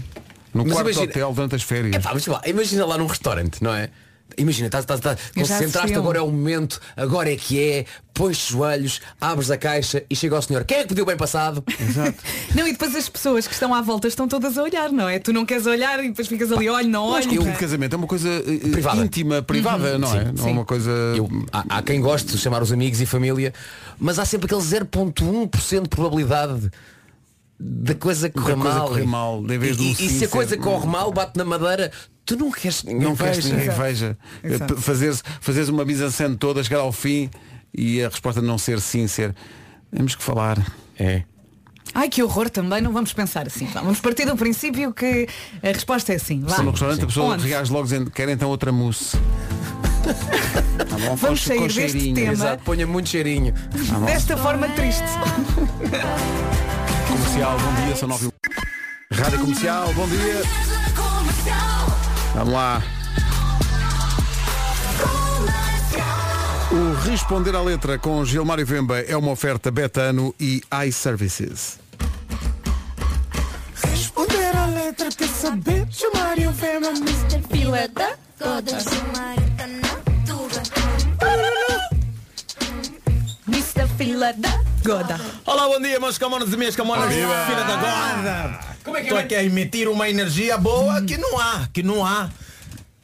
[0.53, 1.95] No Mas quarto imagina- hotel durante as férias.
[1.95, 3.89] Epá, mas lá, imagina lá num restaurante, não é?
[4.37, 5.99] Imagina, estás, estás, estás, Eu já concentraste um.
[5.99, 10.15] agora é o momento, agora é que é, pões os joelhos, abres a caixa e
[10.15, 10.63] chega ao senhor.
[10.63, 11.63] Quem é que pediu bem passado?
[11.79, 12.17] Exato.
[12.53, 15.17] Não, e depois as pessoas que estão à volta estão todas a olhar, não é?
[15.17, 17.45] Tu não queres olhar e depois ficas ali, olha, não Eu acho que o olha.
[17.45, 19.01] pedido de casamento é uma coisa uh, Privada.
[19.03, 19.99] íntima, privada, Uhum.
[19.99, 20.19] não é?
[20.19, 20.51] Sim, Não é sim.
[20.51, 20.89] uma coisa.
[20.91, 23.51] Eu- há, há quem goste de chamar os amigos e família,
[23.99, 26.71] mas há sempre aquele 0.1% de probabilidade
[27.59, 28.87] da coisa correr Da coisa mal.
[28.87, 31.91] correr mal, um e, e sim se a coisa corre mal, bate na madeira,
[32.25, 33.55] tu não queres que ninguém não queres veja.
[33.55, 34.17] ninguém veja.
[34.43, 37.29] Uh, Fazeres, fazeres uma mise-en-scène toda, chegar ao fim
[37.73, 39.35] e a resposta não ser sim, ser.
[39.95, 40.57] Temos que falar.
[40.99, 41.23] É.
[41.95, 43.65] Ai, que horror também, não vamos pensar assim.
[43.73, 45.27] Vamos partir do princípio que
[45.63, 46.41] a resposta é sim.
[46.41, 46.49] Vá.
[46.49, 47.47] Estou no restaurante, a pessoa Onde?
[47.47, 49.17] reage logo dizendo quer então outra mousse.
[50.77, 52.15] Tá bom, Vamos sair deste cheirinho.
[52.15, 52.31] tema.
[52.31, 53.53] Exato, ponha muito cheirinho.
[53.89, 53.99] Tá.
[54.05, 55.03] Desta forma triste.
[57.07, 58.27] Comercial, bom dia, são nove.
[58.27, 60.41] e- Rádio Comercial, bom dia.
[62.35, 62.81] Vamos lá.
[66.71, 71.79] O Responder à Letra com Gilmário Vemba é uma oferta Betano e iServices.
[73.89, 77.41] Responder a letra quer saber chamar e o Vema Mr.
[77.49, 78.17] Fila da.
[83.97, 85.19] Fila da Goda.
[85.45, 87.11] Olá, bom dia, meus camonas e minhas camonas.
[87.11, 88.59] Filha da guarda.
[88.83, 89.23] Como é que Estou é?
[89.23, 92.29] aqui a emitir uma energia boa que não há, que não há.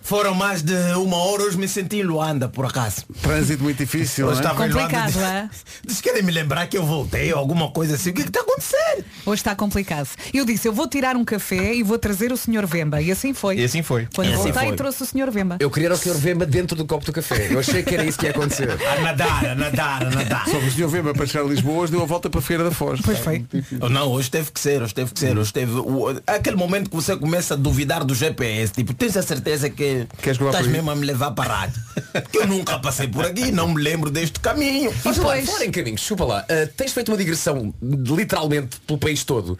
[0.03, 3.03] Foram mais de uma hora, hoje me senti em Luanda, por acaso.
[3.21, 4.41] Trânsito muito difícil, Hoje é?
[4.41, 4.89] estava em Luanda.
[4.97, 5.49] Complicado,
[5.87, 6.01] Diz- é?
[6.03, 8.09] Querem me lembrar que eu voltei ou alguma coisa assim.
[8.09, 9.05] O que é que está a acontecer?
[9.25, 10.09] Hoje está complicado.
[10.33, 12.65] Eu disse, eu vou tirar um café e vou trazer o Sr.
[12.67, 13.01] Vemba.
[13.01, 13.57] E assim foi.
[13.59, 14.07] E assim foi.
[14.13, 14.75] Quando E assim voltei, foi.
[14.75, 15.31] trouxe o Sr.
[15.31, 15.55] Vemba.
[15.61, 17.47] Eu queria o senhor Vemba dentro do copo do café.
[17.49, 18.69] Eu achei que era isso que ia acontecer.
[18.85, 20.45] A nadar, a nadar, a nadar.
[20.49, 22.43] Só que o senhor Vemba para chegar a Lisboa hoje deu a volta para a
[22.43, 22.99] Feira da Foz.
[23.01, 23.45] Pois foi.
[23.81, 26.89] Oh, Não, hoje teve que ser, hoje teve que ser, hoje teve o- aquele momento
[26.89, 30.43] que você começa a duvidar do GPS, tipo, tens a certeza que que Queres que
[30.45, 31.81] estás mesmo a me levar para a rádio.
[32.31, 34.91] Que eu nunca passei por aqui, não me lembro deste caminho.
[34.91, 39.23] E falar, falar em caminhos, chupa lá, ah, tens feito uma digressão literalmente pelo país
[39.23, 39.57] todo.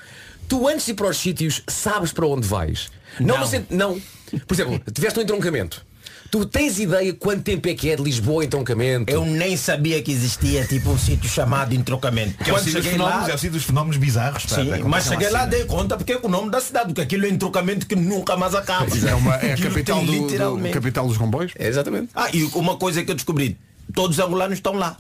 [0.48, 2.90] Tu antes de ir para os sítios sabes para onde vais.
[3.20, 3.66] Não, Não.
[3.70, 4.02] não.
[4.48, 5.86] Por exemplo, tiveste um entroncamento.
[6.34, 9.08] Tu tens ideia quanto tempo é que é de Lisboa a entroncamento?
[9.08, 12.44] Eu nem sabia que existia tipo um sítio chamado entrocamento.
[12.44, 14.44] Que é o sítio dos fenómenos, é o sítio dos fenómenos bizarros.
[14.48, 16.60] pá, Sim, é como mas chama cheguei lá, dei conta porque é o nome da
[16.60, 18.88] cidade, porque aquilo é entrocamento que nunca mais acaba.
[19.08, 21.52] É, uma, é a capital, tem do, capital dos comboios?
[21.56, 22.10] É, exatamente.
[22.16, 23.56] Ah, e uma coisa que eu descobri,
[23.94, 24.98] todos os angolanos estão lá.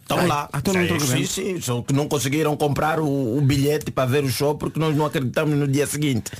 [0.00, 0.48] Estão Ai, lá.
[0.50, 1.26] ah, estão no entroncamento?
[1.26, 4.80] sim, sim, só que não conseguiram comprar o, o bilhete para ver o show porque
[4.80, 6.32] nós não acreditamos no dia seguinte.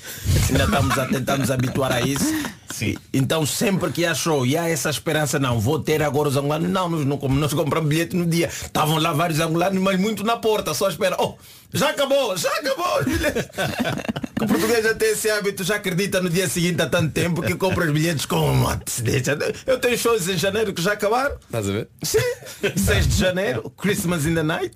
[0.49, 2.25] Ainda estamos a tentar nos habituar a isso.
[2.71, 2.97] Sim.
[3.13, 6.69] Então sempre que há show e há essa esperança, não, vou ter agora os angolanos,
[6.71, 8.49] não, nós, não, como nós compramos bilhete no dia.
[8.49, 11.17] Estavam lá vários angolanos, mas muito na porta, só espera.
[11.19, 11.35] Oh,
[11.73, 13.49] já acabou, já acabou os bilhetes.
[14.41, 17.43] Que o português já tem esse hábito, já acredita no dia seguinte há tanto tempo
[17.43, 19.37] que compra os bilhetes com uma antecedência.
[19.67, 21.37] Eu tenho shows em janeiro que já acabaram.
[21.45, 21.89] Estás a ver?
[22.03, 22.19] Sim.
[22.75, 24.75] 6 de janeiro, Christmas in the Night.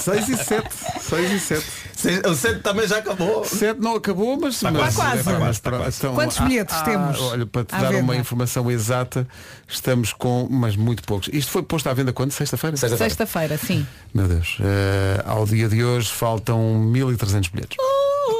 [0.00, 0.68] 6 e 7.
[1.02, 1.66] 6 e 7.
[1.94, 3.44] Seis- O 7 também já acabou.
[3.44, 5.22] 7 não acabou, mas, mas, quase.
[5.38, 6.11] mas pronto, está quase.
[6.12, 8.02] Então, Quantos há- bilhetes há- temos Olha, para te dar venda?
[8.02, 9.26] uma informação exata,
[9.68, 11.28] estamos com, mas muito poucos.
[11.32, 12.30] Isto foi posto à venda quando?
[12.32, 12.76] Sexta-feira?
[12.76, 13.86] Sexta-feira, sim.
[14.14, 14.58] Meu Deus.
[14.60, 17.76] eh, ao dia de hoje faltam 1300 bilhetes.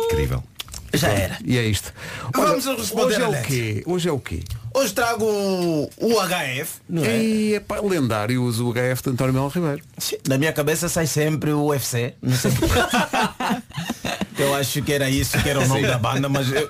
[0.06, 0.42] Incrível.
[0.94, 1.38] Já era.
[1.42, 1.90] E é isto.
[2.34, 3.82] Vamos responder hoje é a o quê?
[3.86, 4.42] Hoje é o quê?
[4.74, 5.88] Hoje trago o
[6.20, 7.16] HF, não é?
[7.18, 9.82] E é pá, lendário uso o HF de António Melo Ribeiro.
[9.96, 12.14] Sim, Da minha cabeça sai sempre o UFC.
[12.20, 12.50] Não sei.
[14.38, 16.66] Eu acho que era isso que era o nome da banda, mas eu...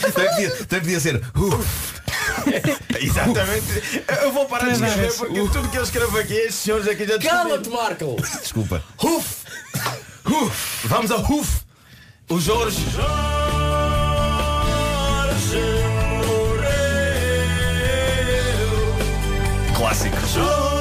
[0.00, 1.22] Também podia, também podia ser.
[1.36, 2.00] "Uf".
[3.00, 4.02] Exatamente.
[4.22, 7.18] Eu vou parar de escrever porque tudo que eu escrevo aqui, estes senhores aqui já
[7.18, 8.16] Cala-te, Marco!
[8.40, 8.82] Desculpa.
[8.96, 9.44] Ruf!
[10.24, 10.86] Ruf!
[10.86, 11.60] Vamos ao Ruf!
[12.30, 12.80] O Jorge.
[19.76, 20.79] Clássico.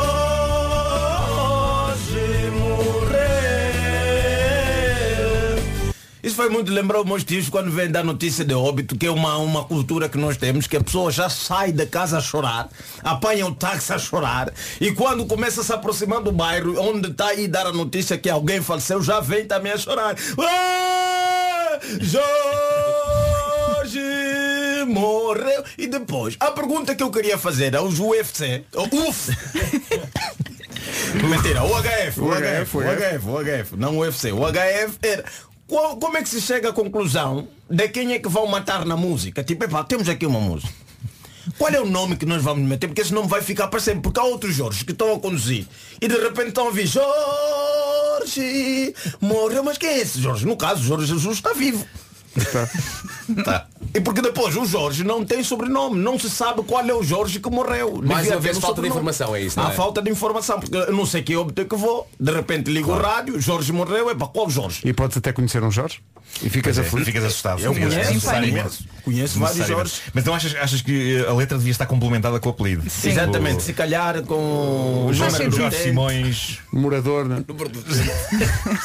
[6.22, 9.12] Isso foi muito lembrar os meus tios quando vêm dar notícia de óbito, que é
[9.12, 12.70] uma, uma cultura que nós temos, que a pessoa já sai da casa a chorar,
[13.02, 14.52] apanha o táxi a chorar,
[14.82, 18.30] e quando começa a se aproximar do bairro onde está aí dar a notícia que
[18.30, 20.16] alguém faleceu, já vem também a chorar.
[20.40, 22.40] Ah, Jorge
[24.88, 25.64] morreu.
[25.78, 29.32] E depois, a pergunta que eu queria fazer aos UFC, UF,
[31.28, 34.32] Mentira, o HF, o HF, o HF, o HF, não o UFC.
[34.32, 35.24] O HF era.
[35.70, 38.98] Qual- como é que se chega à conclusão de quem é que vão matar na
[38.98, 39.44] música?
[39.44, 40.74] Tipo, epá, temos aqui uma música.
[41.58, 42.88] Qual é o nome que nós vamos meter?
[42.88, 44.02] Porque esse nome vai ficar para sempre.
[44.02, 45.66] Porque há outros Jorge que estão a conduzir
[46.02, 49.64] e de repente estão a ouvir Jorge morreu.
[49.64, 50.46] Mas quem é esse Jorge?
[50.46, 51.86] No caso, Jorge Jesus está vivo.
[53.46, 53.68] Tá.
[53.94, 57.40] E porque depois o Jorge não tem sobrenome, não se sabe qual é o Jorge
[57.40, 58.02] que morreu.
[58.04, 58.90] Mais Devia uma vez um falta de sobrenome.
[58.90, 59.76] informação, é isso, não Há é?
[59.76, 62.08] falta de informação, porque eu não sei que óbito que vou.
[62.20, 64.82] De repente ligo o rádio, Jorge morreu, é para qual Jorge?
[64.84, 66.02] E podes até conhecer um Jorge
[66.42, 67.06] e ficas é, aflito.
[67.06, 67.62] ficas assustado.
[67.62, 68.44] Eu conheço, conheço.
[68.46, 68.86] imenso.
[69.04, 69.68] Conheço vários.
[69.68, 70.02] Jorges.
[70.14, 72.84] Mas então achas, achas que a letra devia estar complementada com o apelido?
[73.04, 75.78] Exatamente, Tipo, se calhar com o o Jorge, Jorge.
[75.78, 76.60] Simões.
[76.74, 77.44] Morador, né?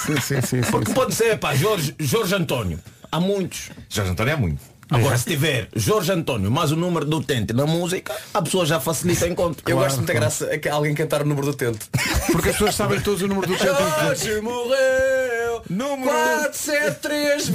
[0.07, 0.95] sim, sim, sim, sim, Porque sim.
[0.95, 2.79] pode ser, pá, Jorge, Jorge António.
[3.15, 3.71] Há muitos.
[3.89, 4.61] Jorge António é muito.
[4.91, 8.81] Agora, se tiver Jorge António mais o número do utente na música, a pesua já
[8.81, 9.63] facilita encontro.
[9.71, 11.87] Eu gosto muita graça a que alguém cantar o número do tente.
[12.33, 13.73] Porque as pessoas sabem todos o número do tempo.
[14.03, 15.63] Jorge morreu!
[15.71, 17.49] Número 473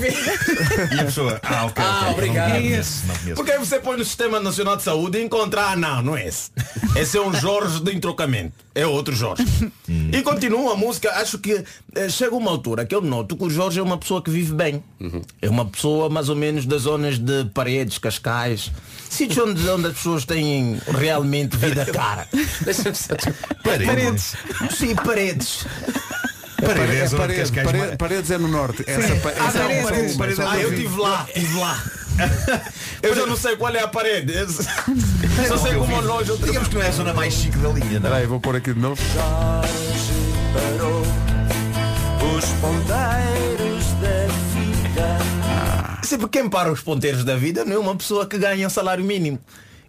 [0.91, 2.49] E a pessoa, ah, ok, Ah, ok, obrigado.
[2.49, 3.35] Não conheço, não conheço.
[3.35, 6.25] Porque aí você põe no Sistema Nacional de Saúde e encontra, ah não, não é
[6.27, 6.51] esse.
[6.95, 8.53] Esse é um Jorge de entrocamento.
[8.81, 9.43] É outro Jorge.
[10.11, 11.63] E continua a música, acho que
[11.95, 14.53] eh, chega uma altura que eu noto que o Jorge é uma pessoa que vive
[14.53, 14.83] bem.
[15.41, 18.71] É uma pessoa mais ou menos das zonas de paredes, cascais,
[19.09, 22.27] sítios onde, onde as pessoas têm realmente vida cara.
[22.63, 23.15] Deixa-me só-
[23.63, 24.35] Paredes.
[24.77, 25.65] Sim, paredes.
[26.61, 28.83] Paredes, É onde parede, Cascais parede- mais- paredes é no norte.
[28.85, 31.83] Essa, pa- Ah, essa é paredes, uma- paredes, uma- Ah, eu estive lá, estive lá.
[33.01, 34.33] Eu já não sei qual é a parede.
[34.33, 36.37] Eu Só sei como é longe.
[36.37, 38.11] Digamos que não é a zona mais chique da linha, não é?
[38.11, 39.01] Peraí, vou pôr aqui de novo.
[42.37, 45.17] Os ponteiros da vida.
[46.03, 49.03] Sempre quem para os ponteiros da vida não é uma pessoa que ganha um salário
[49.03, 49.39] mínimo.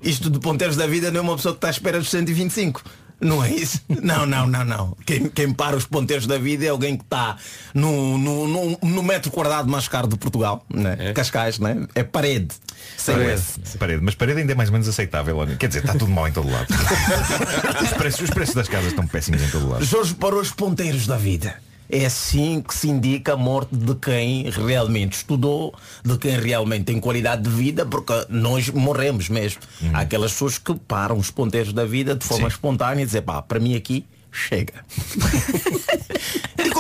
[0.03, 2.83] Isto de ponteiros da vida não é uma pessoa que está à espera dos 125.
[3.21, 3.81] Não é isso?
[3.89, 4.97] Não, não, não, não.
[5.05, 7.37] Quem, quem para os ponteiros da vida é alguém que está
[7.75, 10.64] no, no, no, no metro quadrado mais caro de Portugal.
[10.73, 11.12] Né?
[11.12, 11.87] Cascais, né?
[11.95, 12.49] É parede.
[12.97, 13.33] Sem Parede.
[13.33, 13.79] S.
[13.79, 14.03] Parede.
[14.03, 15.37] Mas parede ainda é mais ou menos aceitável.
[15.37, 15.57] olha.
[15.57, 16.66] Quer dizer, está tudo mal em todo lado.
[17.83, 19.85] os, preços, os preços das casas estão péssimos em todo lado.
[19.85, 21.55] Jorge para os ponteiros da vida.
[21.93, 25.74] É assim que se indica a morte de quem realmente estudou,
[26.05, 29.61] de quem realmente tem qualidade de vida, porque nós morremos mesmo.
[29.93, 33.43] Há aquelas pessoas que param os ponteiros da vida de forma espontânea e dizer, pá,
[33.43, 34.84] para mim aqui chega.
[36.57, 36.70] e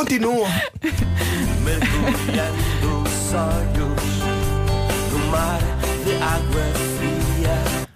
[6.96, 7.54] fria.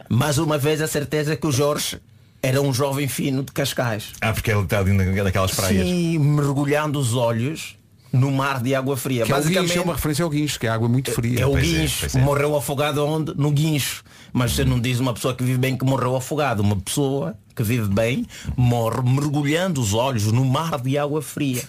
[0.09, 2.01] Mais uma vez a certeza que o Jorge
[2.45, 4.13] era um jovem fino de Cascais.
[4.21, 5.87] Ah, porque ele está ali naquelas praias.
[5.87, 7.77] Sim, mergulhando os olhos
[8.13, 9.25] no mar de água fria.
[9.25, 11.41] Que é, o Basicamente, guincho, é uma referência ao guincho, que é água muito fria.
[11.41, 12.01] É o Pois guincho.
[12.01, 12.21] pois é.
[12.21, 13.35] Morreu afogado onde?
[13.37, 14.05] No guincho.
[14.33, 16.61] Mas você não diz uma pessoa que vive bem que morreu afogado.
[16.63, 18.27] Uma pessoa que vive bem
[18.57, 21.63] morre mergulhando os olhos no mar de água fria.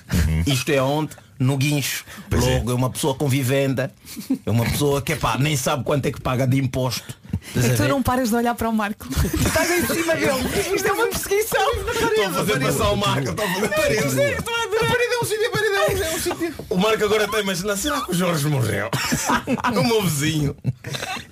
[0.45, 1.11] Isto é onde?
[1.38, 2.05] No guincho.
[2.31, 2.73] Logo, é.
[2.73, 3.91] uma pessoa com vivenda.
[4.45, 7.17] É uma pessoa que pá, nem sabe quanto é que paga de imposto.
[7.55, 7.89] É que tu ver?
[7.89, 9.07] não paras de olhar para o Marco.
[9.45, 10.75] Estás em cima dele.
[10.75, 11.71] Isto é uma perseguição.
[11.71, 13.29] Estou a fazer passar o Marco.
[13.29, 14.05] Estou a fazer parede.
[14.05, 16.65] A parede é um sítio, parede é um sítio.
[16.69, 18.89] O Marco agora está a imaginar, será que o Jorge morreu?
[19.47, 20.55] o meu vizinho.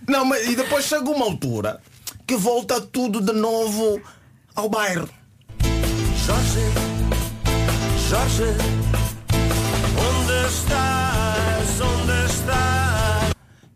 [0.07, 1.81] Não, mas e depois chega uma altura
[2.27, 4.01] que volta tudo de novo
[4.55, 5.09] ao bairro.
[6.25, 6.59] Jorge,
[8.09, 8.43] Jorge,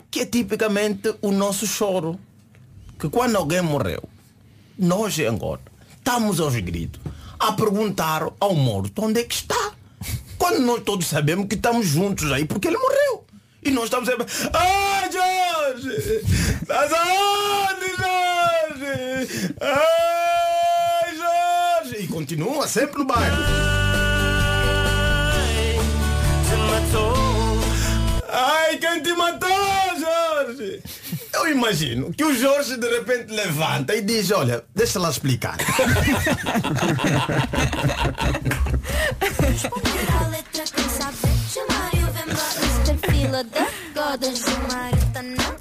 [0.09, 2.19] Que é tipicamente o nosso choro.
[2.99, 4.03] Que quando alguém morreu,
[4.77, 5.61] nós agora
[5.97, 6.99] estamos aos gritos
[7.39, 9.73] a perguntar ao morto onde é que está.
[10.37, 13.25] Quando nós todos sabemos que estamos juntos aí porque ele morreu.
[13.63, 14.25] E nós estamos sempre.
[14.53, 16.21] Ah, Jorge!
[16.61, 19.55] Estás aonde, Jorge?
[19.59, 21.03] Ah,
[21.83, 22.03] Jorge!
[22.03, 23.86] E continua sempre no bairro.
[31.47, 35.55] Eu imagino que o Jorge de repente levanta e diz, olha, deixa lá explicar.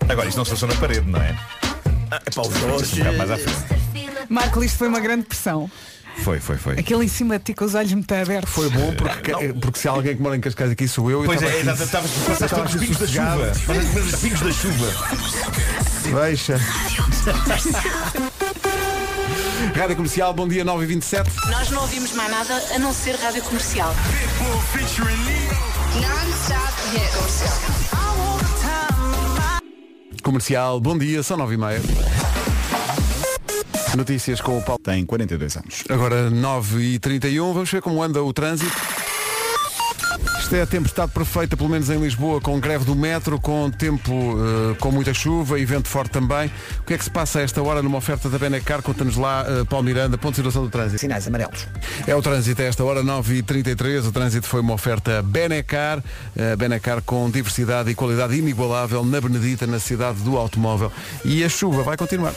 [0.08, 1.36] Agora isto não se passou na parede, não é?
[2.10, 3.04] É para o Jorge.
[3.04, 4.26] Mais à frente.
[4.28, 5.70] Marco, isto foi uma grande pressão.
[6.22, 6.78] Foi, foi, foi.
[6.78, 8.52] Aquele em cima de ti com os olhos muito abertos.
[8.52, 11.22] Foi bom porque, porque se há alguém que mora em Cascais aqui sou eu.
[11.24, 13.52] Pois é, exato, aqui- estavas passaste pelos pingos da chuva.
[13.92, 14.92] Pelos pingos da chuva.
[16.26, 16.60] Deixa.
[19.74, 23.14] Rádio Comercial, bom dia 9 e 27 Nós não ouvimos mais nada a não ser
[23.16, 23.94] rádio comercial.
[25.94, 26.72] Non-stop
[27.16, 27.56] comercial.
[30.22, 31.80] Comercial, bom dia, são 9 e meia.
[33.96, 34.80] Notícias com o Paulo.
[34.82, 35.84] Tem 42 anos.
[35.88, 38.76] Agora 9 e 31 vamos ver como anda o trânsito.
[40.38, 44.12] Isto é a tempestade perfeita, pelo menos em Lisboa, com greve do metro, com tempo
[44.12, 46.48] eh, com muita chuva e vento forte também.
[46.78, 48.80] O que é que se passa a esta hora numa oferta da Benecar?
[48.80, 51.00] Conta-nos lá, eh, Paulo Miranda, ponto de situação do trânsito.
[51.00, 51.66] Sinais amarelos.
[52.06, 54.06] É o trânsito a esta hora, 9h33.
[54.06, 56.00] O trânsito foi uma oferta Benecar.
[56.56, 60.92] Benecar com diversidade e qualidade inigualável na Benedita, na cidade do automóvel.
[61.24, 62.34] E a chuva vai continuar.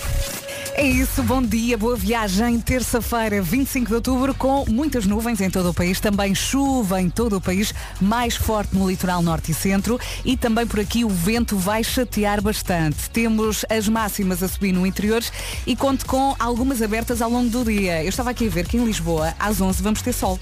[0.79, 2.57] É isso, bom dia, boa viagem.
[2.57, 7.35] Terça-feira, 25 de outubro, com muitas nuvens em todo o país, também chuva em todo
[7.35, 11.57] o país, mais forte no litoral norte e centro e também por aqui o vento
[11.57, 13.09] vai chatear bastante.
[13.09, 15.21] Temos as máximas a subir no interior
[15.67, 18.01] e conto com algumas abertas ao longo do dia.
[18.01, 20.39] Eu estava aqui a ver que em Lisboa, às 11, vamos ter sol.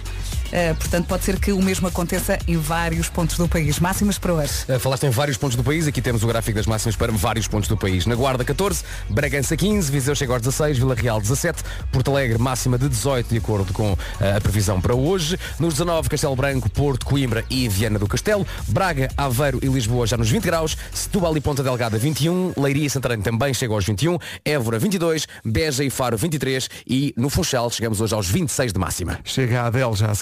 [0.47, 3.79] Uh, portanto, pode ser que o mesmo aconteça em vários pontos do país.
[3.79, 4.53] Máximas para hoje.
[4.69, 7.47] Uh, Falaste em vários pontos do país, aqui temos o gráfico das máximas para vários
[7.47, 8.05] pontos do país.
[8.05, 12.77] Na Guarda 14, Bragança 15, Viseu chega aos 16, Vila Real 17, Porto Alegre máxima
[12.77, 13.97] de 18 de acordo com uh,
[14.37, 15.37] a previsão para hoje.
[15.59, 20.17] Nos 19, Castelo Branco, Porto, Coimbra e Viana do Castelo, Braga, Aveiro e Lisboa já
[20.17, 24.17] nos 20 graus, Setúbal e Ponta Delgada 21, Leiria e Santarém também chegam aos 21,
[24.43, 29.19] Évora 22, Beja e Faro 23 e no Funchal chegamos hoje aos 26 de máxima.
[29.23, 30.13] Chega a Adele já.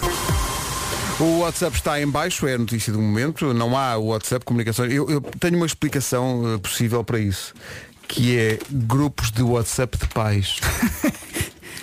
[1.18, 3.54] O WhatsApp está em baixo, é a notícia do momento.
[3.54, 4.92] Não há o WhatsApp comunicações.
[4.92, 7.54] Eu, eu tenho uma explicação uh, possível para isso,
[8.08, 10.56] que é grupos de WhatsApp de pais.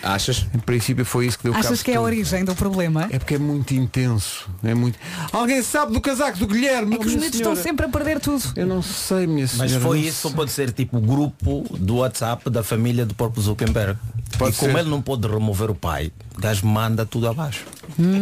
[0.03, 0.45] Achas?
[0.53, 3.07] Em princípio foi isso que deu Achas que é a origem do problema?
[3.09, 4.49] É porque é muito intenso.
[4.61, 4.99] É muito.
[5.31, 6.95] Alguém sabe do casaco do Guilherme?
[6.95, 7.53] É que os miúdos senhora?
[7.53, 8.43] estão sempre a perder tudo.
[8.55, 9.69] Eu não sei, minha senhora.
[9.69, 13.41] Mas foi isso, ou pode ser tipo o grupo do WhatsApp da família do próprio
[13.41, 13.97] Zuckerberg.
[14.37, 14.79] Pode e como ser.
[14.79, 17.63] ele não pode remover o pai, o gajo manda tudo abaixo.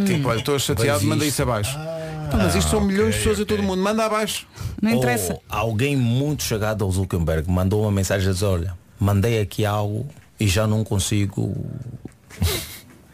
[0.06, 1.74] Tipo, olha, estou chateado, Vejo manda isso abaixo.
[2.30, 4.46] Pá, mas isto são milhões de pessoas em todo o mundo, manda abaixo.
[4.82, 5.40] Não Ou interessa.
[5.50, 10.08] alguém muito chegado ao Zuckerberg mandou uma mensagem a dizer, olha, mandei aqui algo
[10.42, 11.56] e já não consigo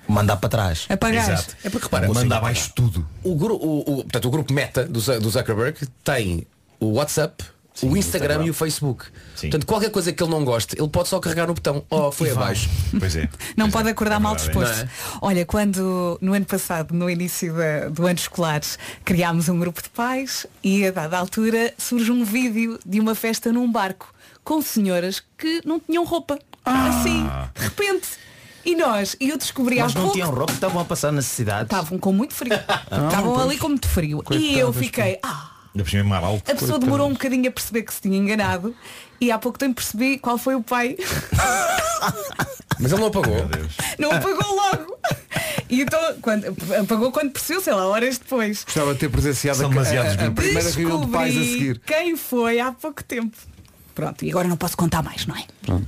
[0.07, 0.86] mandar para trás.
[0.89, 1.30] Apagar.
[1.30, 1.55] Exato.
[1.63, 3.05] É porque repara, manda abaixo tudo.
[3.23, 6.47] O, gru- o, o- portanto, o grupo Meta do, do Zuckerberg tem
[6.80, 7.43] o WhatsApp,
[7.84, 9.05] o Instagram e o Facebook.
[9.39, 11.84] Portanto, qualquer coisa que ele não goste, ele pode só carregar no botão.
[11.89, 12.69] Oh, foi abaixo.
[12.97, 13.30] Pois é.
[13.55, 14.84] Não pode acordar mal verdade, disposto.
[14.86, 15.17] é?
[15.21, 18.61] Olha, quando no ano passado, no início da- do ano escolar,
[19.05, 23.51] criámos um grupo de pais e a dada altura surge um vídeo de uma festa
[23.53, 24.11] num barco
[24.43, 26.39] com senhoras que não tinham roupa.
[26.68, 28.07] Assim, de repente.
[28.65, 30.15] E nós, e eu descobri há Mas não pouco.
[30.18, 31.72] tinham roupa, estavam a passar necessidades.
[31.72, 32.53] Estavam com muito frio.
[33.07, 33.45] Estavam pois.
[33.45, 34.22] ali com muito frio.
[34.32, 35.51] e eu fiquei, ah,
[36.45, 38.76] é a pessoa demorou um bocadinho a perceber que se tinha enganado
[39.22, 40.97] e há pouco tempo percebi qual foi o pai.
[42.80, 43.36] Mas ele não apagou.
[43.97, 44.97] Não apagou logo.
[45.70, 46.45] E então, quando,
[46.80, 48.63] apagou quando percebeu, sei lá, horas depois.
[48.63, 51.80] Gostava de ter presenciado São a, demasiados a, a primeira reunião de pais a seguir.
[51.86, 53.38] quem foi há pouco tempo.
[53.97, 55.41] Pronto, e agora não posso contar mais, não é?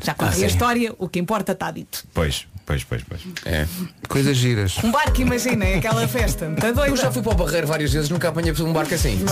[0.03, 2.03] Já contei Ah, a história, o que importa está dito.
[2.11, 3.21] Pois, pois, pois, pois.
[3.45, 3.67] É.
[4.07, 4.79] Coisas giras.
[4.83, 6.49] Um barco, imaginem, aquela festa.
[6.59, 6.87] Tá doida.
[6.89, 9.23] Eu já fui para o Barreiro várias vezes, nunca apanhei um barco assim.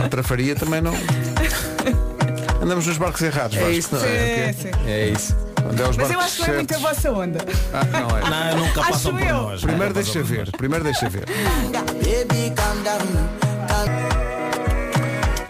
[0.00, 0.92] Outra faria também não.
[2.62, 3.56] Andamos nos barcos errados.
[3.56, 4.52] É isso, não Sim, é?
[4.56, 4.70] sim.
[4.86, 5.36] É isso.
[5.58, 7.38] É Mas eu acho que não é muito a vossa onda.
[7.72, 8.54] Ah, não é.
[8.54, 9.34] Não, nunca Acho passam por eu.
[9.42, 9.60] nós.
[9.60, 10.52] Primeiro deixa ver.
[10.52, 11.24] Primeiro deixa ver.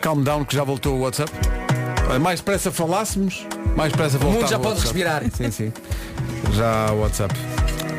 [0.00, 1.30] Calm down que já voltou o WhatsApp.
[2.20, 3.46] Mais depressa falássemos,
[3.76, 5.22] mais depressa O voltava mundo já o pode respirar.
[5.30, 5.72] Sim, sim.
[6.54, 7.34] Já o WhatsApp.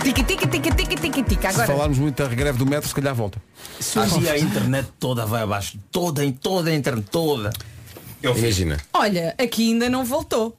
[0.03, 1.41] Tica, tica, tica, tica, tica, tica.
[1.41, 1.67] Se Agora.
[1.67, 3.41] falarmos muito da greve do metro, se calhar volta.
[3.79, 7.51] Se um dia a internet toda vai abaixo, toda, em toda a internet, toda.
[8.23, 8.77] Imagina.
[8.93, 10.57] Olha, aqui ainda não voltou.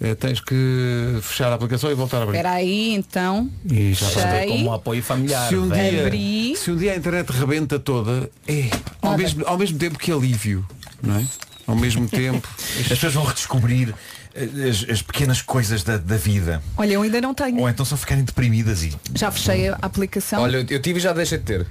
[0.00, 2.36] Eh, tens que fechar a aplicação e voltar a abrir.
[2.36, 3.50] Espera aí, então.
[3.70, 4.40] E já vai.
[4.40, 4.58] Fechei.
[4.58, 5.48] Como apoio familiar.
[5.48, 6.06] Se um, velho.
[6.06, 6.18] Abri.
[6.18, 8.68] dia, se um dia a internet rebenta toda, é
[9.00, 10.66] ao mesmo, ao mesmo tempo que alívio,
[11.02, 11.24] não é?
[11.66, 12.48] Ao mesmo tempo.
[12.80, 13.94] As pessoas vão redescobrir
[14.34, 16.62] eh, as, as pequenas coisas da, da vida.
[16.76, 17.58] Olha, eu ainda não tenho.
[17.58, 18.94] Ou então só ficarem deprimidas e.
[19.14, 20.42] Já fechei a aplicação.
[20.42, 21.66] Olha, eu tive e já deixei de ter.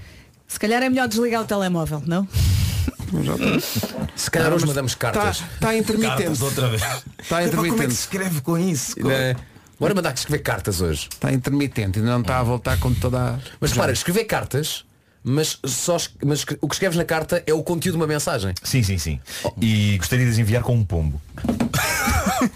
[0.47, 2.27] Se calhar é melhor desligar o telemóvel, não?
[4.15, 5.37] Se calhar hoje mandamos cartas.
[5.37, 6.23] Está tá intermitente.
[6.23, 6.81] Cartas outra vez.
[7.19, 7.93] Está Como é que intermitente.
[7.93, 8.95] se escreve com isso?
[9.09, 9.35] É.
[9.79, 11.09] Bora mandar escrever cartas hoje.
[11.11, 13.39] Está intermitente, ainda não está a voltar com toda a.
[13.59, 14.85] Mas para, escrever cartas,
[15.28, 18.53] mas, só, mas o que escreves na carta é o conteúdo de uma mensagem.
[18.61, 19.19] Sim, sim, sim.
[19.59, 21.19] E gostaria de as enviar com um pombo.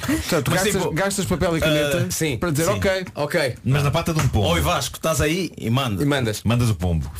[0.06, 2.72] Portanto, gastas, tipo, gastas papel e caneta Ah, sim, para dizer sim.
[2.72, 3.06] ok.
[3.16, 3.56] Ok.
[3.64, 4.48] Mas na pata de um pombo.
[4.50, 6.04] Oi Vasco, estás aí e manda.
[6.04, 6.44] E mandas.
[6.44, 7.12] Mandas o pombo.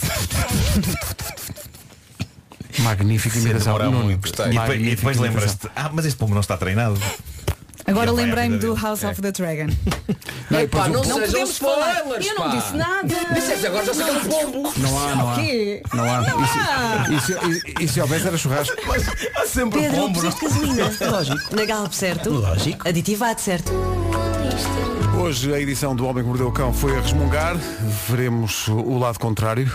[2.80, 3.92] Magnífica imitação.
[3.92, 4.22] muito.
[4.22, 4.48] Gostei.
[4.48, 7.00] E depois, depois lembras-te, ah, mas este pombo não está treinado.
[7.90, 8.76] Agora lembrei-me do.
[8.76, 9.68] House of the Dragon.
[10.50, 11.94] Não, Epá, não, o- sejam podemos falar.
[11.98, 12.56] spoilers, Eu não pá.
[12.56, 13.34] disse nada.
[13.34, 14.20] Disseste agora já sei que é um
[14.52, 14.74] pombo.
[14.78, 15.36] Não há, não há.
[15.36, 15.84] quê?
[15.94, 16.22] Não há.
[17.10, 18.76] E se- E se, e se houvesse era churrasco.
[19.36, 20.08] Há sempre Pedro, pombo.
[20.08, 20.32] não?
[20.32, 20.92] puseste gasolina.
[21.12, 21.56] Lógico.
[21.56, 22.30] Na Galp, certo?
[22.30, 22.88] Lógico.
[22.88, 23.72] Aditivado, certo?
[25.20, 27.56] Hoje a edição do Homem que Mordeu o Cão foi a resmungar.
[28.08, 29.72] Veremos o- lado contrário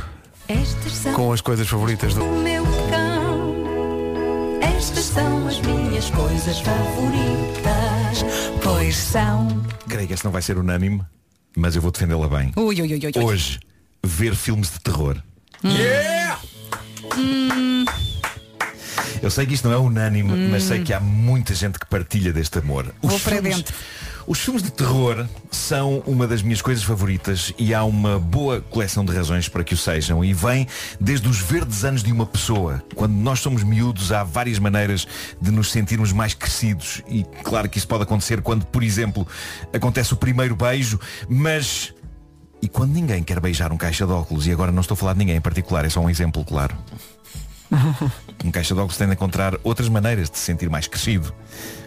[0.49, 2.25] Estas são com as coisas favoritas do.
[2.25, 3.55] meu cão.
[4.63, 7.74] Estas são as minhas coisas favoritas.
[8.63, 9.49] Pois são.
[9.89, 11.03] Creio que este não vai ser unânime,
[11.57, 12.53] mas eu vou defendê-la bem.
[12.57, 13.23] Ui, ui, ui.
[13.25, 13.59] Hoje,
[14.03, 15.17] ver filmes de terror.
[15.65, 16.39] Yeah!
[19.23, 22.33] Eu sei que isto não é unânime, mas sei que há muita gente que partilha
[22.33, 22.95] deste amor.
[23.03, 23.75] Os Vou para filmes- dentro.
[24.27, 29.05] Os filmes de terror são uma das minhas coisas favoritas e há uma boa coleção
[29.05, 30.67] de razões para que o sejam e vem
[30.99, 32.83] desde os verdes anos de uma pessoa.
[32.95, 35.07] Quando nós somos miúdos há várias maneiras
[35.39, 39.29] de nos sentirmos mais crescidos e claro que isso pode acontecer quando, por exemplo,
[39.75, 40.99] acontece o primeiro beijo,
[41.29, 41.93] mas
[42.63, 45.13] e quando ninguém quer beijar um caixa de óculos, e agora não estou a falar
[45.13, 46.75] de ninguém em particular, é só um exemplo, claro.
[48.45, 51.33] Um caixa de óculos tem de encontrar outras maneiras de se sentir mais crescido.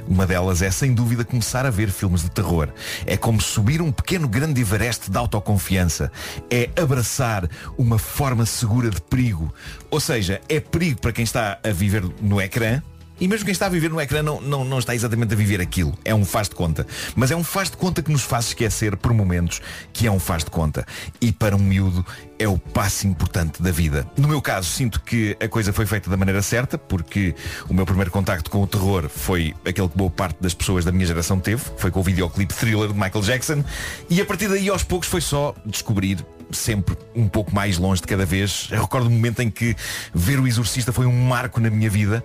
[0.08, 2.70] Uma delas é, sem dúvida, começar a ver filmes de terror.
[3.06, 6.12] É como subir um pequeno grande Everest de autoconfiança.
[6.50, 9.54] É abraçar uma forma segura de perigo.
[9.92, 12.82] Ou seja, é perigo para quem está a viver no ecrã,
[13.20, 15.62] e mesmo quem está a viver no ecrã não, não, não está exatamente a viver
[15.62, 15.98] aquilo.
[16.06, 16.86] É um faz de conta.
[17.16, 19.62] Mas é um faz de conta que nos faz esquecer por momentos
[19.92, 20.86] que é um faz de conta.
[21.20, 22.06] E para um miúdo
[22.40, 24.06] é o passo importante da vida.
[24.16, 27.34] No meu caso, sinto que a coisa foi feita da maneira certa, porque
[27.68, 30.92] o meu primeiro contacto com o terror foi aquele que boa parte das pessoas da
[30.92, 33.64] minha geração teve, foi com o videoclipe Thriller de Michael Jackson,
[34.10, 38.08] e a partir daí aos poucos foi só descobrir sempre um pouco mais longe de
[38.08, 38.68] cada vez.
[38.72, 39.76] Eu recordo o momento em que
[40.14, 42.24] ver o Exorcista foi um marco na minha vida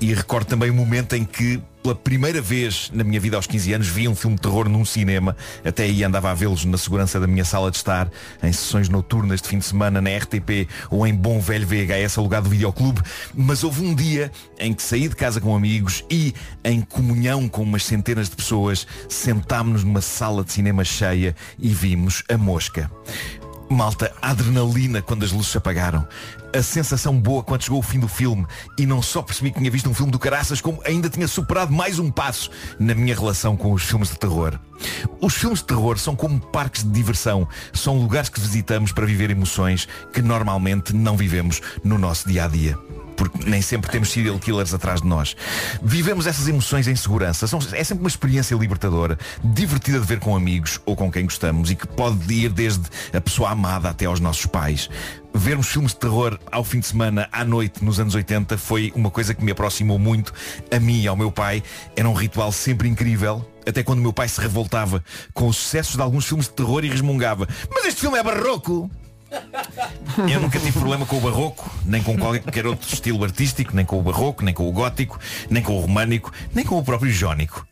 [0.00, 3.72] e recordo também o momento em que pela primeira vez na minha vida aos 15
[3.72, 5.36] anos vi um filme de terror num cinema.
[5.64, 8.08] Até aí andava a vê-los na segurança da minha sala de estar,
[8.42, 12.44] em sessões noturnas de fim de semana na RTP ou em bom velho VHS alugado
[12.44, 13.02] do videoclube.
[13.34, 17.62] Mas houve um dia em que saí de casa com amigos e, em comunhão com
[17.62, 22.90] umas centenas de pessoas, sentámos-nos numa sala de cinema cheia e vimos a mosca.
[23.72, 26.06] Malta, a adrenalina quando as luzes se apagaram.
[26.54, 28.46] a sensação boa quando chegou o fim do filme
[28.78, 31.72] e não só percebi que tinha visto um filme do caraças, como ainda tinha superado
[31.72, 34.58] mais um passo na minha relação com os filmes de terror.
[35.20, 39.30] Os filmes de terror são como parques de diversão, são lugares que visitamos para viver
[39.30, 42.78] emoções que normalmente não vivemos no nosso dia a dia
[43.16, 45.36] porque nem sempre temos serial killers atrás de nós.
[45.82, 47.46] Vivemos essas emoções em segurança.
[47.46, 51.70] São- é sempre uma experiência libertadora, divertida de ver com amigos ou com quem gostamos
[51.70, 52.82] e que pode ir desde
[53.12, 54.88] a pessoa amada até aos nossos pais.
[55.34, 59.10] Vermos filmes de terror ao fim de semana, à noite, nos anos 80, foi uma
[59.10, 60.32] coisa que me aproximou muito
[60.70, 61.62] a mim e ao meu pai.
[61.96, 63.46] Era um ritual sempre incrível.
[63.66, 65.02] Até quando meu pai se revoltava
[65.32, 68.90] com os sucessos de alguns filmes de terror e resmungava Mas este filme é barroco!
[70.30, 73.98] Eu nunca tive problema com o barroco, nem com qualquer outro estilo artístico, nem com
[73.98, 75.18] o barroco, nem com o gótico,
[75.48, 77.66] nem com o românico, nem com o próprio jónico.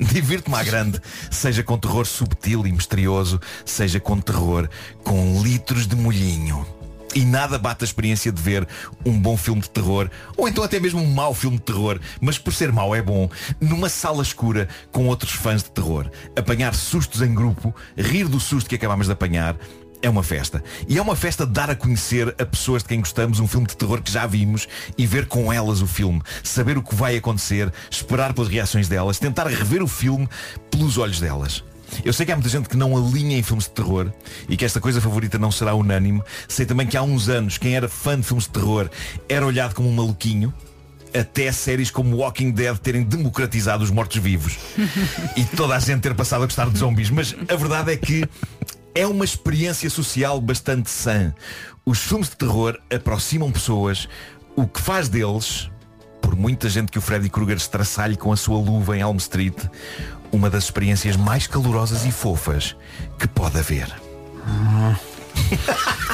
[0.00, 1.00] Divirto-me à grande,
[1.30, 4.68] seja com terror subtil e misterioso, seja com terror
[5.04, 6.66] com litros de molhinho.
[7.14, 8.66] E nada bate a experiência de ver
[9.06, 12.38] um bom filme de terror, ou então até mesmo um mau filme de terror, mas
[12.38, 16.10] por ser mau é bom, numa sala escura com outros fãs de terror.
[16.36, 19.56] Apanhar sustos em grupo, rir do susto que acabámos de apanhar,
[20.04, 20.62] é uma festa.
[20.86, 23.66] E é uma festa de dar a conhecer a pessoas de quem gostamos um filme
[23.66, 26.20] de terror que já vimos e ver com elas o filme.
[26.42, 30.28] Saber o que vai acontecer, esperar pelas reações delas, tentar rever o filme
[30.70, 31.64] pelos olhos delas.
[32.04, 34.12] Eu sei que há muita gente que não alinha em filmes de terror
[34.46, 36.22] e que esta coisa favorita não será unânime.
[36.48, 38.90] Sei também que há uns anos quem era fã de filmes de terror
[39.26, 40.52] era olhado como um maluquinho
[41.14, 44.58] até séries como Walking Dead terem democratizado os mortos-vivos
[45.36, 47.08] e toda a gente ter passado a gostar de zombies.
[47.08, 48.24] Mas a verdade é que
[48.94, 51.34] é uma experiência social bastante sã.
[51.84, 54.08] Os filmes de terror aproximam pessoas,
[54.56, 55.70] o que faz deles,
[56.22, 59.56] por muita gente que o Freddy Krueger estraçalhe com a sua luva em Elm Street,
[60.32, 62.76] uma das experiências mais calorosas e fofas
[63.18, 63.92] que pode haver.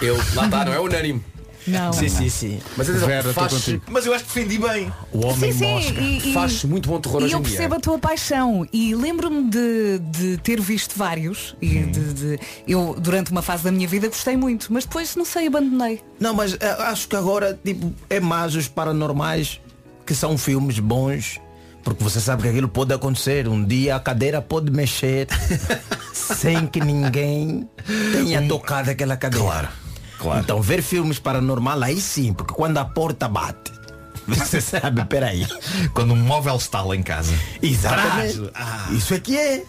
[0.03, 1.23] Eu, lá está, não é unânime.
[1.67, 1.93] Não.
[1.93, 2.61] Sim, sim, sim.
[2.77, 3.69] Mas atenção, Vera, faz.
[3.89, 4.93] Mas eu acho que defendi bem.
[5.13, 7.51] O Sim, sim, e- e- Faz muito bom terror E hoje eu em dia.
[7.53, 11.91] percebo a tua paixão e lembro-me de, de ter visto vários e Hum.
[11.91, 15.47] de, de- eu durante uma fase da minha vida gostei muito, mas depois não sei,
[15.49, 16.01] abandonei.
[16.19, 19.61] Não, mas eh, acho que agora tipo, é mais os paranormais
[20.07, 21.39] que são filmes bons.
[21.83, 23.49] Porque você sabe que aquilo pode acontecer.
[23.49, 25.27] Um dia a cadeira pode mexer
[26.13, 27.67] sem que ninguém
[28.13, 29.45] tenha tocado aquela cadeira.
[29.47, 29.69] Claro,
[30.21, 30.41] claro.
[30.41, 33.73] Então ver filmes paranormal aí sim, porque quando a porta bate,
[34.29, 35.47] você sabe, peraí.
[35.95, 37.33] Quando um móvel está lá em casa.
[37.63, 38.41] Exatamente.
[38.93, 39.65] Isso é que é.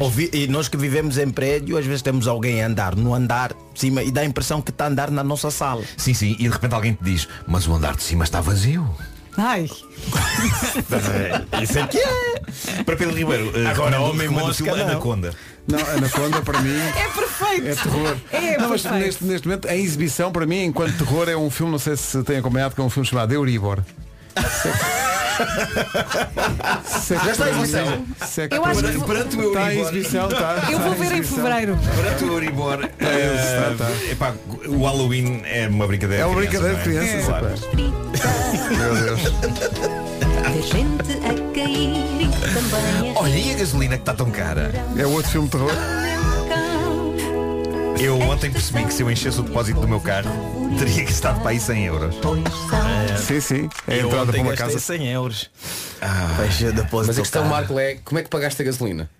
[0.00, 3.52] Ouvi- e nós que vivemos em prédio, às vezes temos alguém a andar no andar
[3.74, 5.82] de cima e dá a impressão que está a andar na nossa sala.
[5.98, 8.88] Sim, sim, e de repente alguém te diz, mas o andar de cima está vazio.
[9.36, 9.68] Ai.
[11.62, 12.82] Isso é que é.
[12.84, 14.84] Para Pedro Ribeiro, eh, Agora, Homem filme não.
[14.90, 15.34] Anaconda.
[15.66, 17.66] Não, Anaconda para mim É perfeito.
[17.68, 18.16] é terror.
[18.32, 21.72] É não, mas neste, neste momento a exibição para mim, enquanto terror, é um filme,
[21.72, 23.78] não sei se tem acompanhado, que é um filme chamado Euribor.
[26.84, 28.04] Se é que Já está em exibição.
[28.26, 29.60] se é que Eu acho que vou- Perante o Euribor.
[29.62, 30.68] Está em exibição, está.
[30.70, 31.78] Eu vou ver em fevereiro.
[31.96, 34.10] Perante o Euribor, eh, está, está.
[34.12, 34.34] epá,
[34.68, 37.06] o Halloween é uma brincadeira É uma de criança, brincadeira de não é?
[37.06, 38.78] crianças, Claro.
[38.78, 39.20] Meu Deus.
[40.62, 44.70] Gente a cair e também a Olha, e a gasolina que está tão cara?
[44.96, 45.72] É outro filme de terror.
[47.98, 50.30] Eu ontem percebi que se eu enchesse o depósito do meu carro,
[50.78, 52.14] teria gastado para aí 100 euros.
[53.18, 53.68] Sim, sim.
[53.88, 54.78] É a Eu entrada para uma casa.
[54.78, 55.50] 100 euros.
[56.74, 57.44] Depósito Mas a questão.
[57.46, 59.10] Marco, é como é que pagaste a gasolina?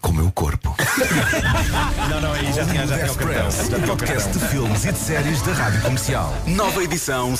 [0.00, 0.76] Com o meu corpo.
[2.10, 3.50] Não, não, aí já tinha, já tinha o cartão.
[3.50, 6.36] Já tinha o podcast de filmes e de séries da Rádio Comercial.
[6.46, 7.34] Nova edição.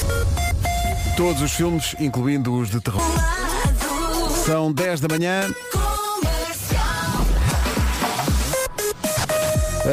[1.17, 3.03] Todos os filmes, incluindo os de terror.
[4.47, 5.49] São 10 da manhã.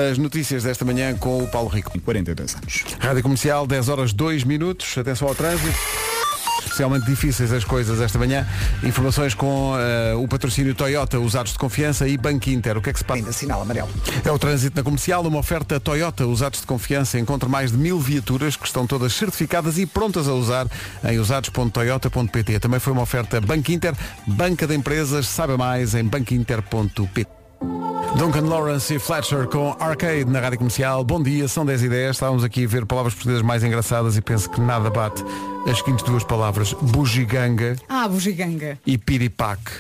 [0.10, 2.00] As notícias desta manhã com o Paulo Rico.
[2.00, 2.86] 42 anos.
[3.00, 4.98] Rádio Comercial, 10 horas 2 minutos.
[4.98, 6.09] Atenção ao trânsito.
[6.80, 8.48] Especialmente difíceis as coisas esta manhã.
[8.84, 12.78] Informações com eh, o patrocínio Toyota, usados de confiança e Banco Inter.
[12.78, 13.20] O que é que se passa?
[13.20, 13.90] Ainda sinal amarelo.
[14.24, 17.20] É o trânsito na comercial, uma oferta Toyota, usados de confiança.
[17.20, 20.68] Encontre mais de mil viaturas que estão todas certificadas e prontas a usar
[21.04, 22.60] em usados.toyota.pt.
[22.62, 23.94] Também foi uma oferta Banco Inter,
[24.26, 25.28] banca de empresas.
[25.28, 27.39] Saiba mais em banquinter.pt.
[28.18, 31.04] Duncan Lawrence e Fletcher com Arcade na Rádio Comercial.
[31.04, 32.12] Bom dia, são 10 e 10.
[32.16, 35.24] Estávamos aqui a ver palavras portuguesas mais engraçadas e penso que nada bate
[35.70, 36.74] as seguintes duas palavras.
[36.74, 38.78] Bugiganga Ah, bugiganga.
[38.86, 39.72] e piripaque.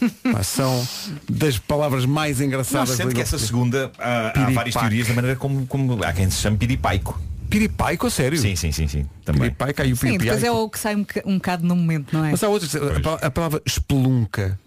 [0.42, 0.86] São
[1.28, 4.54] das palavras mais Não, engraçadas da sendo que essa segunda há, há Piripaque.
[4.54, 7.20] várias teorias da maneira como, como há quem se chame piripaico.
[7.50, 8.38] Piripaico, a sério?
[8.38, 9.06] Sim, sim, sim, sim.
[9.24, 9.42] Também.
[9.42, 10.46] Piripaico, aí o Sim, depois piripaico.
[10.46, 12.30] é o que sai um, um bocado no momento, não é?
[12.32, 14.58] Mas há outras, a a palavra espelunca.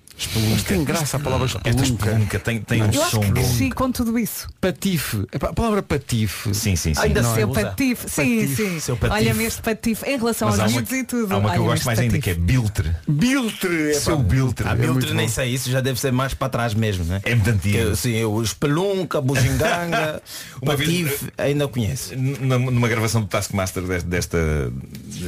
[0.52, 2.06] Mas tem graça a palavra Esta espelunca.
[2.08, 3.34] espelunca tem, tem um Eu acho som que bom.
[3.34, 4.48] cresci com tudo isso.
[4.60, 5.26] Patife.
[5.34, 6.54] A palavra patife.
[6.56, 7.00] Sim, sim, sim.
[7.02, 7.34] Ainda Não é?
[7.34, 8.10] se Seu patife.
[8.10, 8.56] Sim, Patife.
[8.56, 8.80] sim.
[8.80, 9.20] Seu patife.
[9.22, 10.06] Olha-me este patife.
[10.10, 11.34] Em relação Mas aos miúdos e tudo.
[11.34, 12.92] há uma que eu gosto mais ainda, que é Biltre.
[13.08, 13.92] Biltre.
[13.92, 14.00] epá.
[14.00, 14.68] Seu Biltre.
[14.68, 15.32] A É Biltre nem bom.
[15.34, 17.22] sei isso, já deve ser mais para trás mesmo, né?
[17.24, 17.90] É muito antigo.
[17.92, 20.22] Que, sim, o Espelunca, Bujinganga,
[20.62, 22.16] Uma vez- Patife, ainda conheço.
[22.18, 24.74] Numa, gravação do Taskmaster desta, desta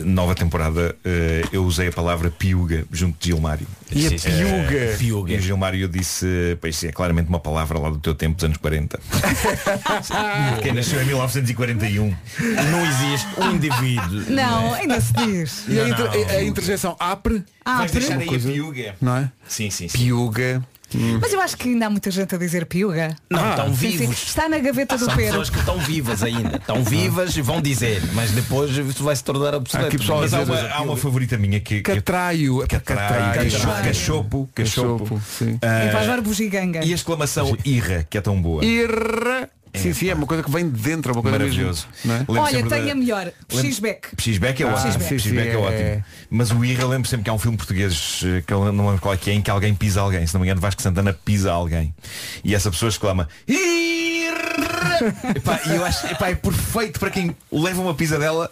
[0.05, 3.67] nova temporada, eh, eu usei a palavra piuga junto de Gilmário.
[3.91, 4.17] E a Eh,
[4.87, 4.97] piuga?
[4.97, 5.33] piuga.
[5.33, 8.57] E o Gilmário disse, pois é claramente uma palavra lá do teu tempo, dos anos
[8.57, 8.99] 40.
[10.61, 12.15] Quem nasceu em 1941.
[12.71, 14.23] Não existe um indivíduo.
[14.29, 15.63] Não, ainda se diz.
[15.67, 18.95] E a, inter- a interjeição apre, Ah, Vais deixar aí a piuga.
[19.01, 19.31] não é?
[19.47, 19.97] Sim, sim, sim.
[19.97, 20.63] Piuga.
[21.21, 23.15] Mas eu acho que ainda há muita gente a dizer piuga.
[23.29, 23.97] Não, Ah, estão Sim, sim.
[23.97, 24.23] vivos.
[24.23, 25.27] Está na gaveta do São Pero.
[25.29, 26.57] pessoas que estão vivas ainda.
[26.57, 29.97] Estão vivas e vão dizer, mas depois isso vai se tornar obsoleto.
[30.19, 32.63] Mas há uma, há uma favorita minha que, Catraio.
[32.63, 33.51] Epá, Catraio, catraio.
[33.51, 35.03] cacho- cachopo, cachopo.
[35.05, 35.59] Cachopo, sim.
[35.61, 36.83] Ah, E agora bugiganga.
[36.83, 38.63] e a exclamação irra, que é tão boa.
[38.65, 39.49] Irra.
[39.73, 41.87] Sim, sim, é uma coisa que vem de dentro, é uma coisa Maravilhoso.
[42.03, 42.39] mesmo, é?
[42.41, 43.31] Olha, tenho da- a melhor.
[43.51, 44.07] Lembro- X-Back.
[44.17, 45.03] X-Back é Ah, ótimo.
[45.03, 46.03] X-Back é é- ótimo.
[46.29, 49.01] Mas o Irra lembro sempre que há um filme português eh, que eu não lembro
[49.01, 50.25] qual é que é, em que alguém pisa alguém.
[50.25, 51.93] Se não me engano, Vasco Santana pisa alguém.
[52.43, 54.18] E essa pessoa exclama Irra!
[55.35, 58.49] Epá, e eu acho epá, é perfeito para quem leva uma pisadela.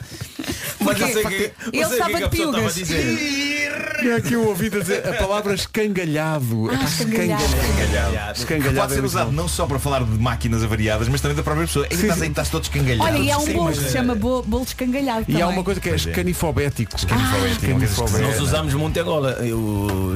[0.80, 1.34] Mas não sei que-
[1.74, 2.76] ele não sei o que é que a de pessoa estava a piugas.
[2.76, 3.58] dizer.
[4.04, 6.70] E aqui eu ouvi dizer a palavra escangalhado.
[6.70, 7.44] Ah, escangalhado.
[7.44, 8.38] Escangalhado.
[8.40, 11.36] Escangalhado Pode é ser muito usado não só para falar de máquinas avariadas, mas também
[11.36, 11.86] da própria pessoa.
[11.92, 13.10] Sim, estás estás todo escangalhado.
[13.10, 15.64] Olha, e há um bolo que se eh, chama bo- bolo escangalhado E há uma
[15.64, 15.96] coisa que é é.
[15.96, 16.92] escanifobético.
[16.92, 18.20] Coisa escanifobético.
[18.22, 19.38] Nós usamos muito agora.
[19.44, 20.16] Uh,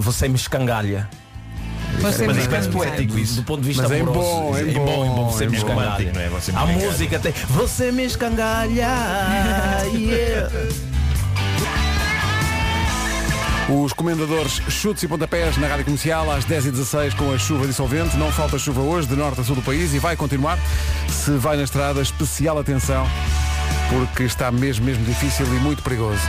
[0.00, 1.08] você me escangalha.
[2.02, 2.70] Mas me isso parece escangalha.
[2.72, 3.34] poético isso.
[3.36, 4.20] Do ponto de vista Mas é amoroso.
[4.28, 5.14] bom, é em em bom, em bom.
[5.14, 5.56] bom, Você me bom.
[5.56, 6.12] escangalha.
[6.12, 6.28] Não é?
[6.28, 7.32] Você me A música tem.
[7.48, 8.88] Você me escangalha.
[9.94, 10.50] yeah.
[13.68, 18.16] Os comendadores chutes e pontapés na Rádio Comercial às 10h16 com a chuva dissolvente.
[18.16, 20.58] Não falta chuva hoje, de norte a sul do país e vai continuar.
[21.10, 23.06] Se vai na estrada, especial atenção,
[23.88, 26.20] porque está mesmo, mesmo difícil e muito perigoso.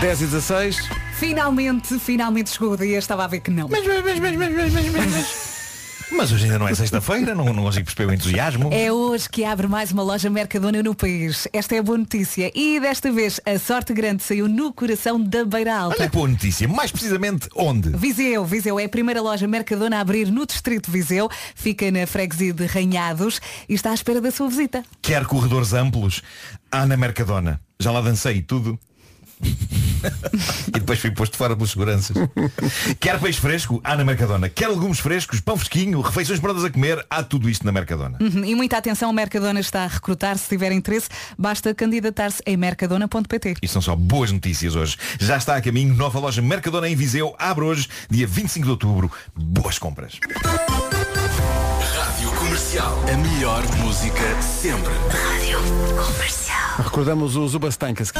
[0.00, 0.76] 10h16.
[1.14, 2.98] Finalmente, finalmente chegou o dia.
[2.98, 3.68] Estava a ver que não.
[3.68, 3.84] Mas
[6.12, 8.70] hoje ainda não é sexta-feira, não, não consigo perceber o entusiasmo.
[8.72, 11.48] É hoje que abre mais uma loja Mercadona no país.
[11.52, 12.50] Esta é a boa notícia.
[12.54, 15.96] E desta vez a sorte grande saiu no coração da Beira Alta.
[15.98, 16.68] Olha que boa notícia.
[16.68, 17.90] Mais precisamente, onde?
[17.90, 21.28] Viseu, Viseu é a primeira loja Mercadona a abrir no Distrito de Viseu.
[21.54, 24.82] Fica na freguesia de Ranhados e está à espera da sua visita.
[25.02, 26.22] Quer corredores amplos?
[26.70, 27.60] Há na Mercadona.
[27.80, 28.78] Já lá dancei tudo.
[30.68, 32.16] e depois fui posto fora pelos seguranças.
[33.00, 33.80] Quer peixe fresco?
[33.84, 34.48] Há na Mercadona.
[34.48, 37.04] Quer legumes frescos, pão fresquinho, refeições prontas a comer?
[37.10, 38.18] Há tudo isto na Mercadona.
[38.20, 40.38] Uhum, E muita atenção, a Mercadona está a recrutar.
[40.38, 41.08] Se tiver interesse,
[41.38, 43.56] basta candidatar-se em mercadona.pt.
[43.62, 44.96] E são só boas notícias hoje.
[45.18, 47.34] Já está a caminho, nova loja Mercadona em Viseu.
[47.38, 49.10] Abre hoje, dia 25 de outubro.
[49.34, 50.18] Boas compras.
[51.94, 52.98] Rádio Comercial.
[53.12, 54.92] A melhor música sempre.
[55.10, 55.58] Rádio
[55.96, 56.76] Comercial.
[56.78, 58.12] Recordamos os Ubastankas.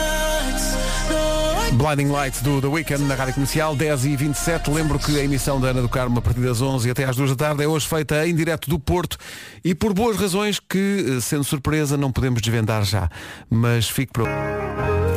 [1.77, 5.61] Blinding Lights do The Weekend na Rádio Comercial, 10 e 27 Lembro que a emissão
[5.61, 7.69] da Ana do Carmo a partir das 11 e até às 2 da tarde é
[7.69, 9.19] hoje feita em direto do Porto
[9.63, 13.11] e por boas razões que, eh, sendo surpresa, não podemos desvendar já.
[13.51, 14.25] Mas fique para...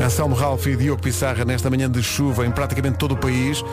[0.04, 3.64] Anselmo Ralph e Diogo Pissarra nesta manhã de chuva em praticamente todo o país.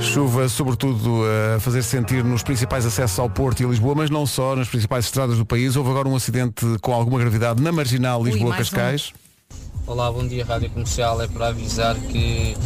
[0.00, 1.22] Chuva, sobretudo,
[1.54, 4.68] a fazer sentir nos principais acessos ao Porto e a Lisboa, mas não só, nas
[4.68, 5.76] principais estradas do país.
[5.76, 9.12] Houve agora um acidente com alguma gravidade na Marginal Lisboa-Cascais.
[9.86, 11.20] Olá, bom dia Rádio Comercial.
[11.22, 12.56] É para avisar que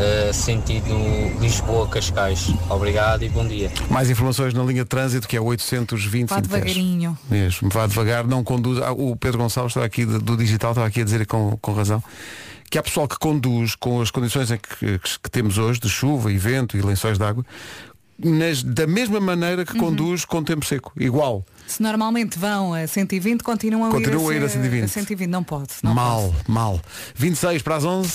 [0.00, 0.94] eh, sentido
[1.40, 2.48] Lisboa-Cascais.
[2.70, 3.70] Obrigado e bom dia.
[3.90, 6.74] Mais informações na linha de trânsito que é 820 Vá 2010.
[6.74, 7.18] devagarinho.
[7.30, 8.80] Mesmo, vá devagar, não conduz.
[8.82, 12.02] Ah, O Pedro Gonçalves estava aqui do digital, estava aqui a dizer com, com razão
[12.70, 15.88] que há pessoal que conduz com as condições em que, que- que temos hoje, de
[15.88, 17.42] chuva e vento e lençóis de água,
[18.18, 21.42] nas- da mesma maneira que conduz com tempo seco, igual.
[21.68, 24.84] Se normalmente vão a 120, continuam, Continuam a, ir a ir a 120.
[24.84, 25.28] A 120.
[25.28, 25.68] Não pode.
[25.82, 26.80] Não mal, mal.
[27.14, 28.10] 26 para as 11.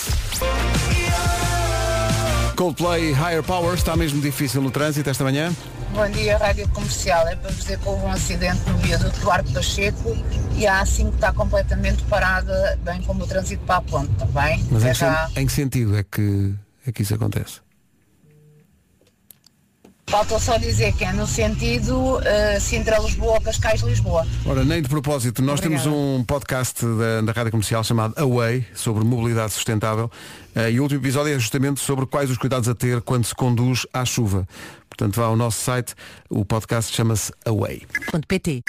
[2.55, 5.53] Coldplay Higher Power está mesmo difícil no trânsito esta manhã.
[5.93, 7.27] Bom dia, Rádio Comercial.
[7.27, 10.17] É para dizer que houve um acidente no viaduto Duarte Pacheco
[10.55, 14.65] e a A5 está completamente parada, bem como o trânsito para a ponte também.
[14.71, 16.55] Mas em É que, em que sentido é que,
[16.87, 17.61] é que isso acontece?
[20.07, 22.21] Faltou só dizer que é no sentido uh,
[22.61, 24.27] Sintra-Lisboa, Cascais-Lisboa.
[24.45, 25.83] Ora, nem de propósito, nós Obrigada.
[25.83, 30.11] temos um podcast da, da Rádio Comercial chamado Away, sobre mobilidade sustentável,
[30.53, 33.33] eh, e o último episódio é justamente sobre quais os cuidados a ter quando se
[33.33, 34.47] conduz à chuva.
[34.87, 35.95] Portanto, vá ao nosso site,
[36.29, 37.81] o podcast chama-se Away.
[38.27, 38.61] .pt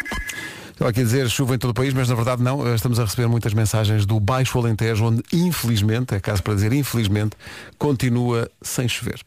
[0.70, 2.66] Estava aqui a dizer chuva em todo o país, mas na verdade não.
[2.66, 6.72] Eh, Estamos a receber muitas mensagens do Baixo Alentejo, onde infelizmente, é caso para dizer
[6.72, 7.37] infelizmente,
[7.76, 9.20] continua sem chover.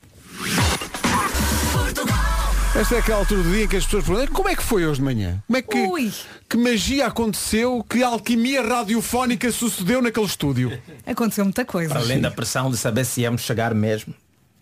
[2.78, 4.86] Esta é aquela altura do dia em que as pessoas perguntam como é que foi
[4.86, 5.42] hoje de manhã?
[5.48, 6.12] Como é que,
[6.48, 7.84] que magia aconteceu?
[7.90, 10.80] Que alquimia radiofónica sucedeu naquele estúdio?
[11.06, 11.90] Aconteceu muita coisa.
[11.90, 14.14] Para além da pressão de saber se íamos chegar mesmo.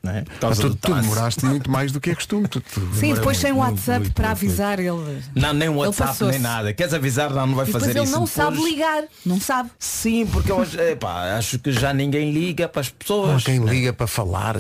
[0.02, 0.24] Não é?
[0.42, 2.48] Ah, tu, tu demoraste muito mais do que é costume.
[2.48, 5.22] Tu, tu Sim, depois sem WhatsApp muito, para muito, avisar ele.
[5.34, 6.74] Não, nem Ele WhatsApp, nem nada.
[6.74, 7.32] Queres avisar?
[7.32, 8.12] Não, não vai E fazer ele isso.
[8.14, 9.04] não sabe Depois- ligar.
[9.26, 9.72] Não sabe.
[9.80, 13.42] Sim, porque hoje, epá, acho que já ninguém liga para as pessoas.
[13.42, 14.58] Ah, quem liga para falar.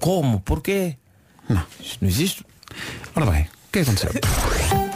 [0.00, 0.40] Como?
[0.40, 0.96] Porquê?
[1.48, 1.62] Não.
[1.80, 2.44] Isto não existe.
[3.14, 4.89] Ora bem, o que é aconteceu?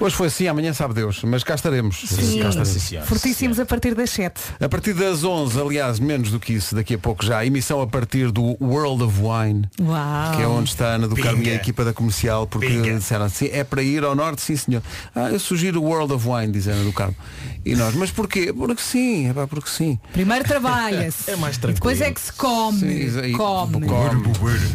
[0.00, 2.04] Hoje foi assim, amanhã sabe Deus, mas cá estaremos.
[2.06, 2.40] Sim.
[2.40, 3.06] Cá estaremos.
[3.06, 4.40] Fortíssimos a partir das 7.
[4.58, 7.86] A partir das 11, aliás, menos do que isso, daqui a pouco já, emissão a
[7.86, 10.36] partir do World of Wine, Uau.
[10.36, 11.28] que é onde está a Ana do Pinga.
[11.28, 14.56] Carmo e a equipa da comercial, porque disseram assim, é para ir ao norte, sim
[14.56, 14.82] senhor.
[15.14, 17.16] Ah, eu sugiro o World of Wine, diz a Ana do Carmo.
[17.62, 18.54] E nós, mas porquê?
[18.54, 19.98] Porque sim, é pá, porque sim.
[20.14, 21.30] Primeiro trabalha-se.
[21.30, 22.78] É mais E Depois é que se come.
[22.78, 22.88] Sim,
[23.26, 23.86] e- come.
[23.86, 24.22] come.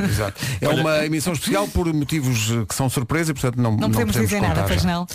[0.08, 0.40] Exato.
[0.62, 4.40] É uma emissão especial por motivos que são surpresa e portanto não, Não podemos dizer
[4.42, 5.08] nada, pois não.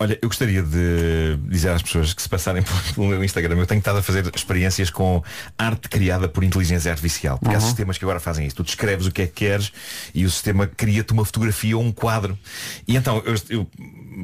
[0.00, 2.62] Olha, eu gostaria de dizer às pessoas que se passarem
[2.94, 5.20] pelo meu Instagram, eu tenho estado a fazer experiências com
[5.58, 7.36] arte criada por inteligência artificial.
[7.36, 7.64] Porque há Uhum.
[7.64, 8.54] sistemas que agora fazem isso.
[8.54, 9.72] Tu descreves o que é que queres
[10.14, 12.38] e o sistema cria-te uma fotografia ou um quadro.
[12.86, 13.66] E então, eu, eu,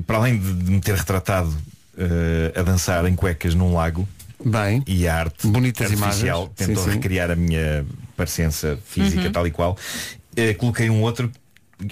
[0.07, 1.53] para além de me ter retratado
[1.99, 4.09] eh, a dançar em cuecas num lago,
[4.45, 6.55] Bem, e a arte Bonitas artificial imagens.
[6.57, 6.97] tentou Sim, sim.
[6.97, 7.85] recriar a minha
[8.17, 9.33] parecença física Uhum.
[9.33, 9.77] tal e qual.
[10.37, 11.33] Eh, coloquei um outro.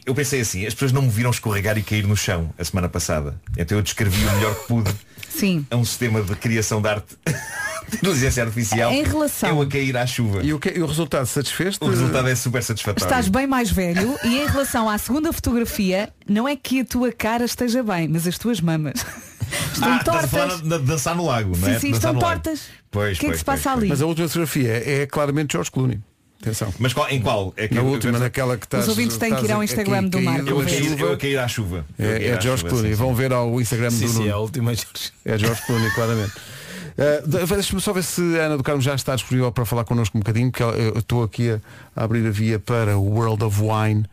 [0.06, 2.88] Eu pensei assim, as pessoas não me viram escorregar e cair no chão a semana
[2.88, 3.40] passada.
[3.56, 4.90] Então eu descrevi o melhor que pude
[5.28, 5.66] Sim.
[5.70, 7.16] a um sistema de criação de arte
[7.90, 8.92] de inteligência artificial.
[8.92, 10.42] Em relação- Eu a cair à chuva.
[10.42, 13.04] E o, que, e o resultado satisfez O resultado é super satisfatório.
[13.04, 17.10] Estás bem mais velho e em relação à segunda fotografia, não é que a tua
[17.12, 18.94] cara esteja bem, mas as tuas mamas
[19.74, 20.30] estão Ah, estás a tortas.
[20.30, 21.74] falar de, dançar no lago, não é?
[21.74, 22.60] Sim, sim, Dançar estão tortas.
[22.90, 23.88] Pois, O que é que se passa pois, ali?
[23.88, 26.00] Mas a última fotografia é claramente George Clooney.
[26.42, 26.74] Atenção.
[26.78, 27.54] Mas qual, em qual?
[27.56, 28.82] É que Na eu- última, eu- naquela que estás.
[28.82, 30.48] Os ouvintes têm que ir ao Instagram aqui do Marco.
[30.48, 31.86] Eu a cair, eu a cair à chuva.
[31.98, 32.90] É, é George chuva, Clooney.
[32.90, 33.02] sim, sim.
[33.04, 34.28] Vão ver ao Instagram Sim, do sim, Nuno.
[34.28, 35.12] é a última Jorge.
[35.24, 36.32] É George Clooney, claramente.
[36.34, 39.84] Uh, de- Deixa-me só ver se a Ana do Carmo já está disponível para falar
[39.84, 41.60] connosco um bocadinho, porque eu estou aqui a,
[41.96, 44.04] a abrir a via para o World of Wine.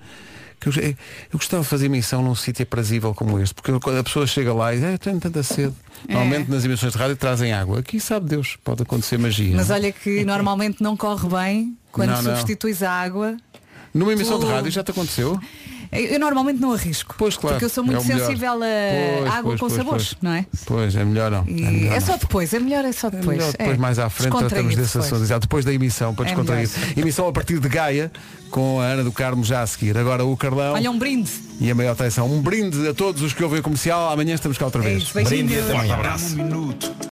[0.62, 0.96] Que eu, eu
[1.34, 4.74] gostava de fazer emissão num sítio aprazível como este, porque quando a pessoa chega lá
[4.74, 5.74] e diz, "Eh, tenho tanta sede.
[6.08, 6.12] É.
[6.14, 7.80] Normalmente nas emissões de rádio trazem água.
[7.80, 9.56] Aqui sabe Deus, pode acontecer magia.
[9.56, 12.36] Mas olha que normalmente não corre bem quando Não, não.
[12.36, 13.38] substituis a água.
[13.94, 15.40] Numa emissão Tu- de rádio já te aconteceu?
[15.92, 17.16] Eu normalmente não arrisco.
[17.18, 17.56] Pois claro.
[17.56, 18.28] Porque eu sou muito é melhor.
[18.28, 20.18] sensível a Pois, água pois, com pois, sabores, pois.
[20.22, 20.46] não é?
[20.68, 21.44] Pois, é melhor não.
[21.48, 22.06] E é melhor é não.
[22.06, 23.38] só depois, é melhor é só É depois.
[23.40, 23.78] melhor depois É.
[23.78, 25.06] mais à frente tratamos desse depois.
[25.08, 25.24] assunto.
[25.24, 26.70] Exato, depois da emissão, para É descontrair.
[26.96, 28.12] Emissão a partir de Gaia,
[28.52, 29.98] com a Ana do Carmo já a seguir.
[29.98, 31.32] Agora o Carlão Olha um brinde.
[31.60, 32.32] e a maior atenção.
[32.32, 34.12] Um brinde a todos os que ouvem o comercial.
[34.12, 35.02] Amanhã estamos cá outra É vez.
[35.04, 35.52] isso, beijinhos.
[35.52, 35.96] Brinde, amanhã.
[35.96, 36.34] abraço.
[36.36, 36.94] Um minuto.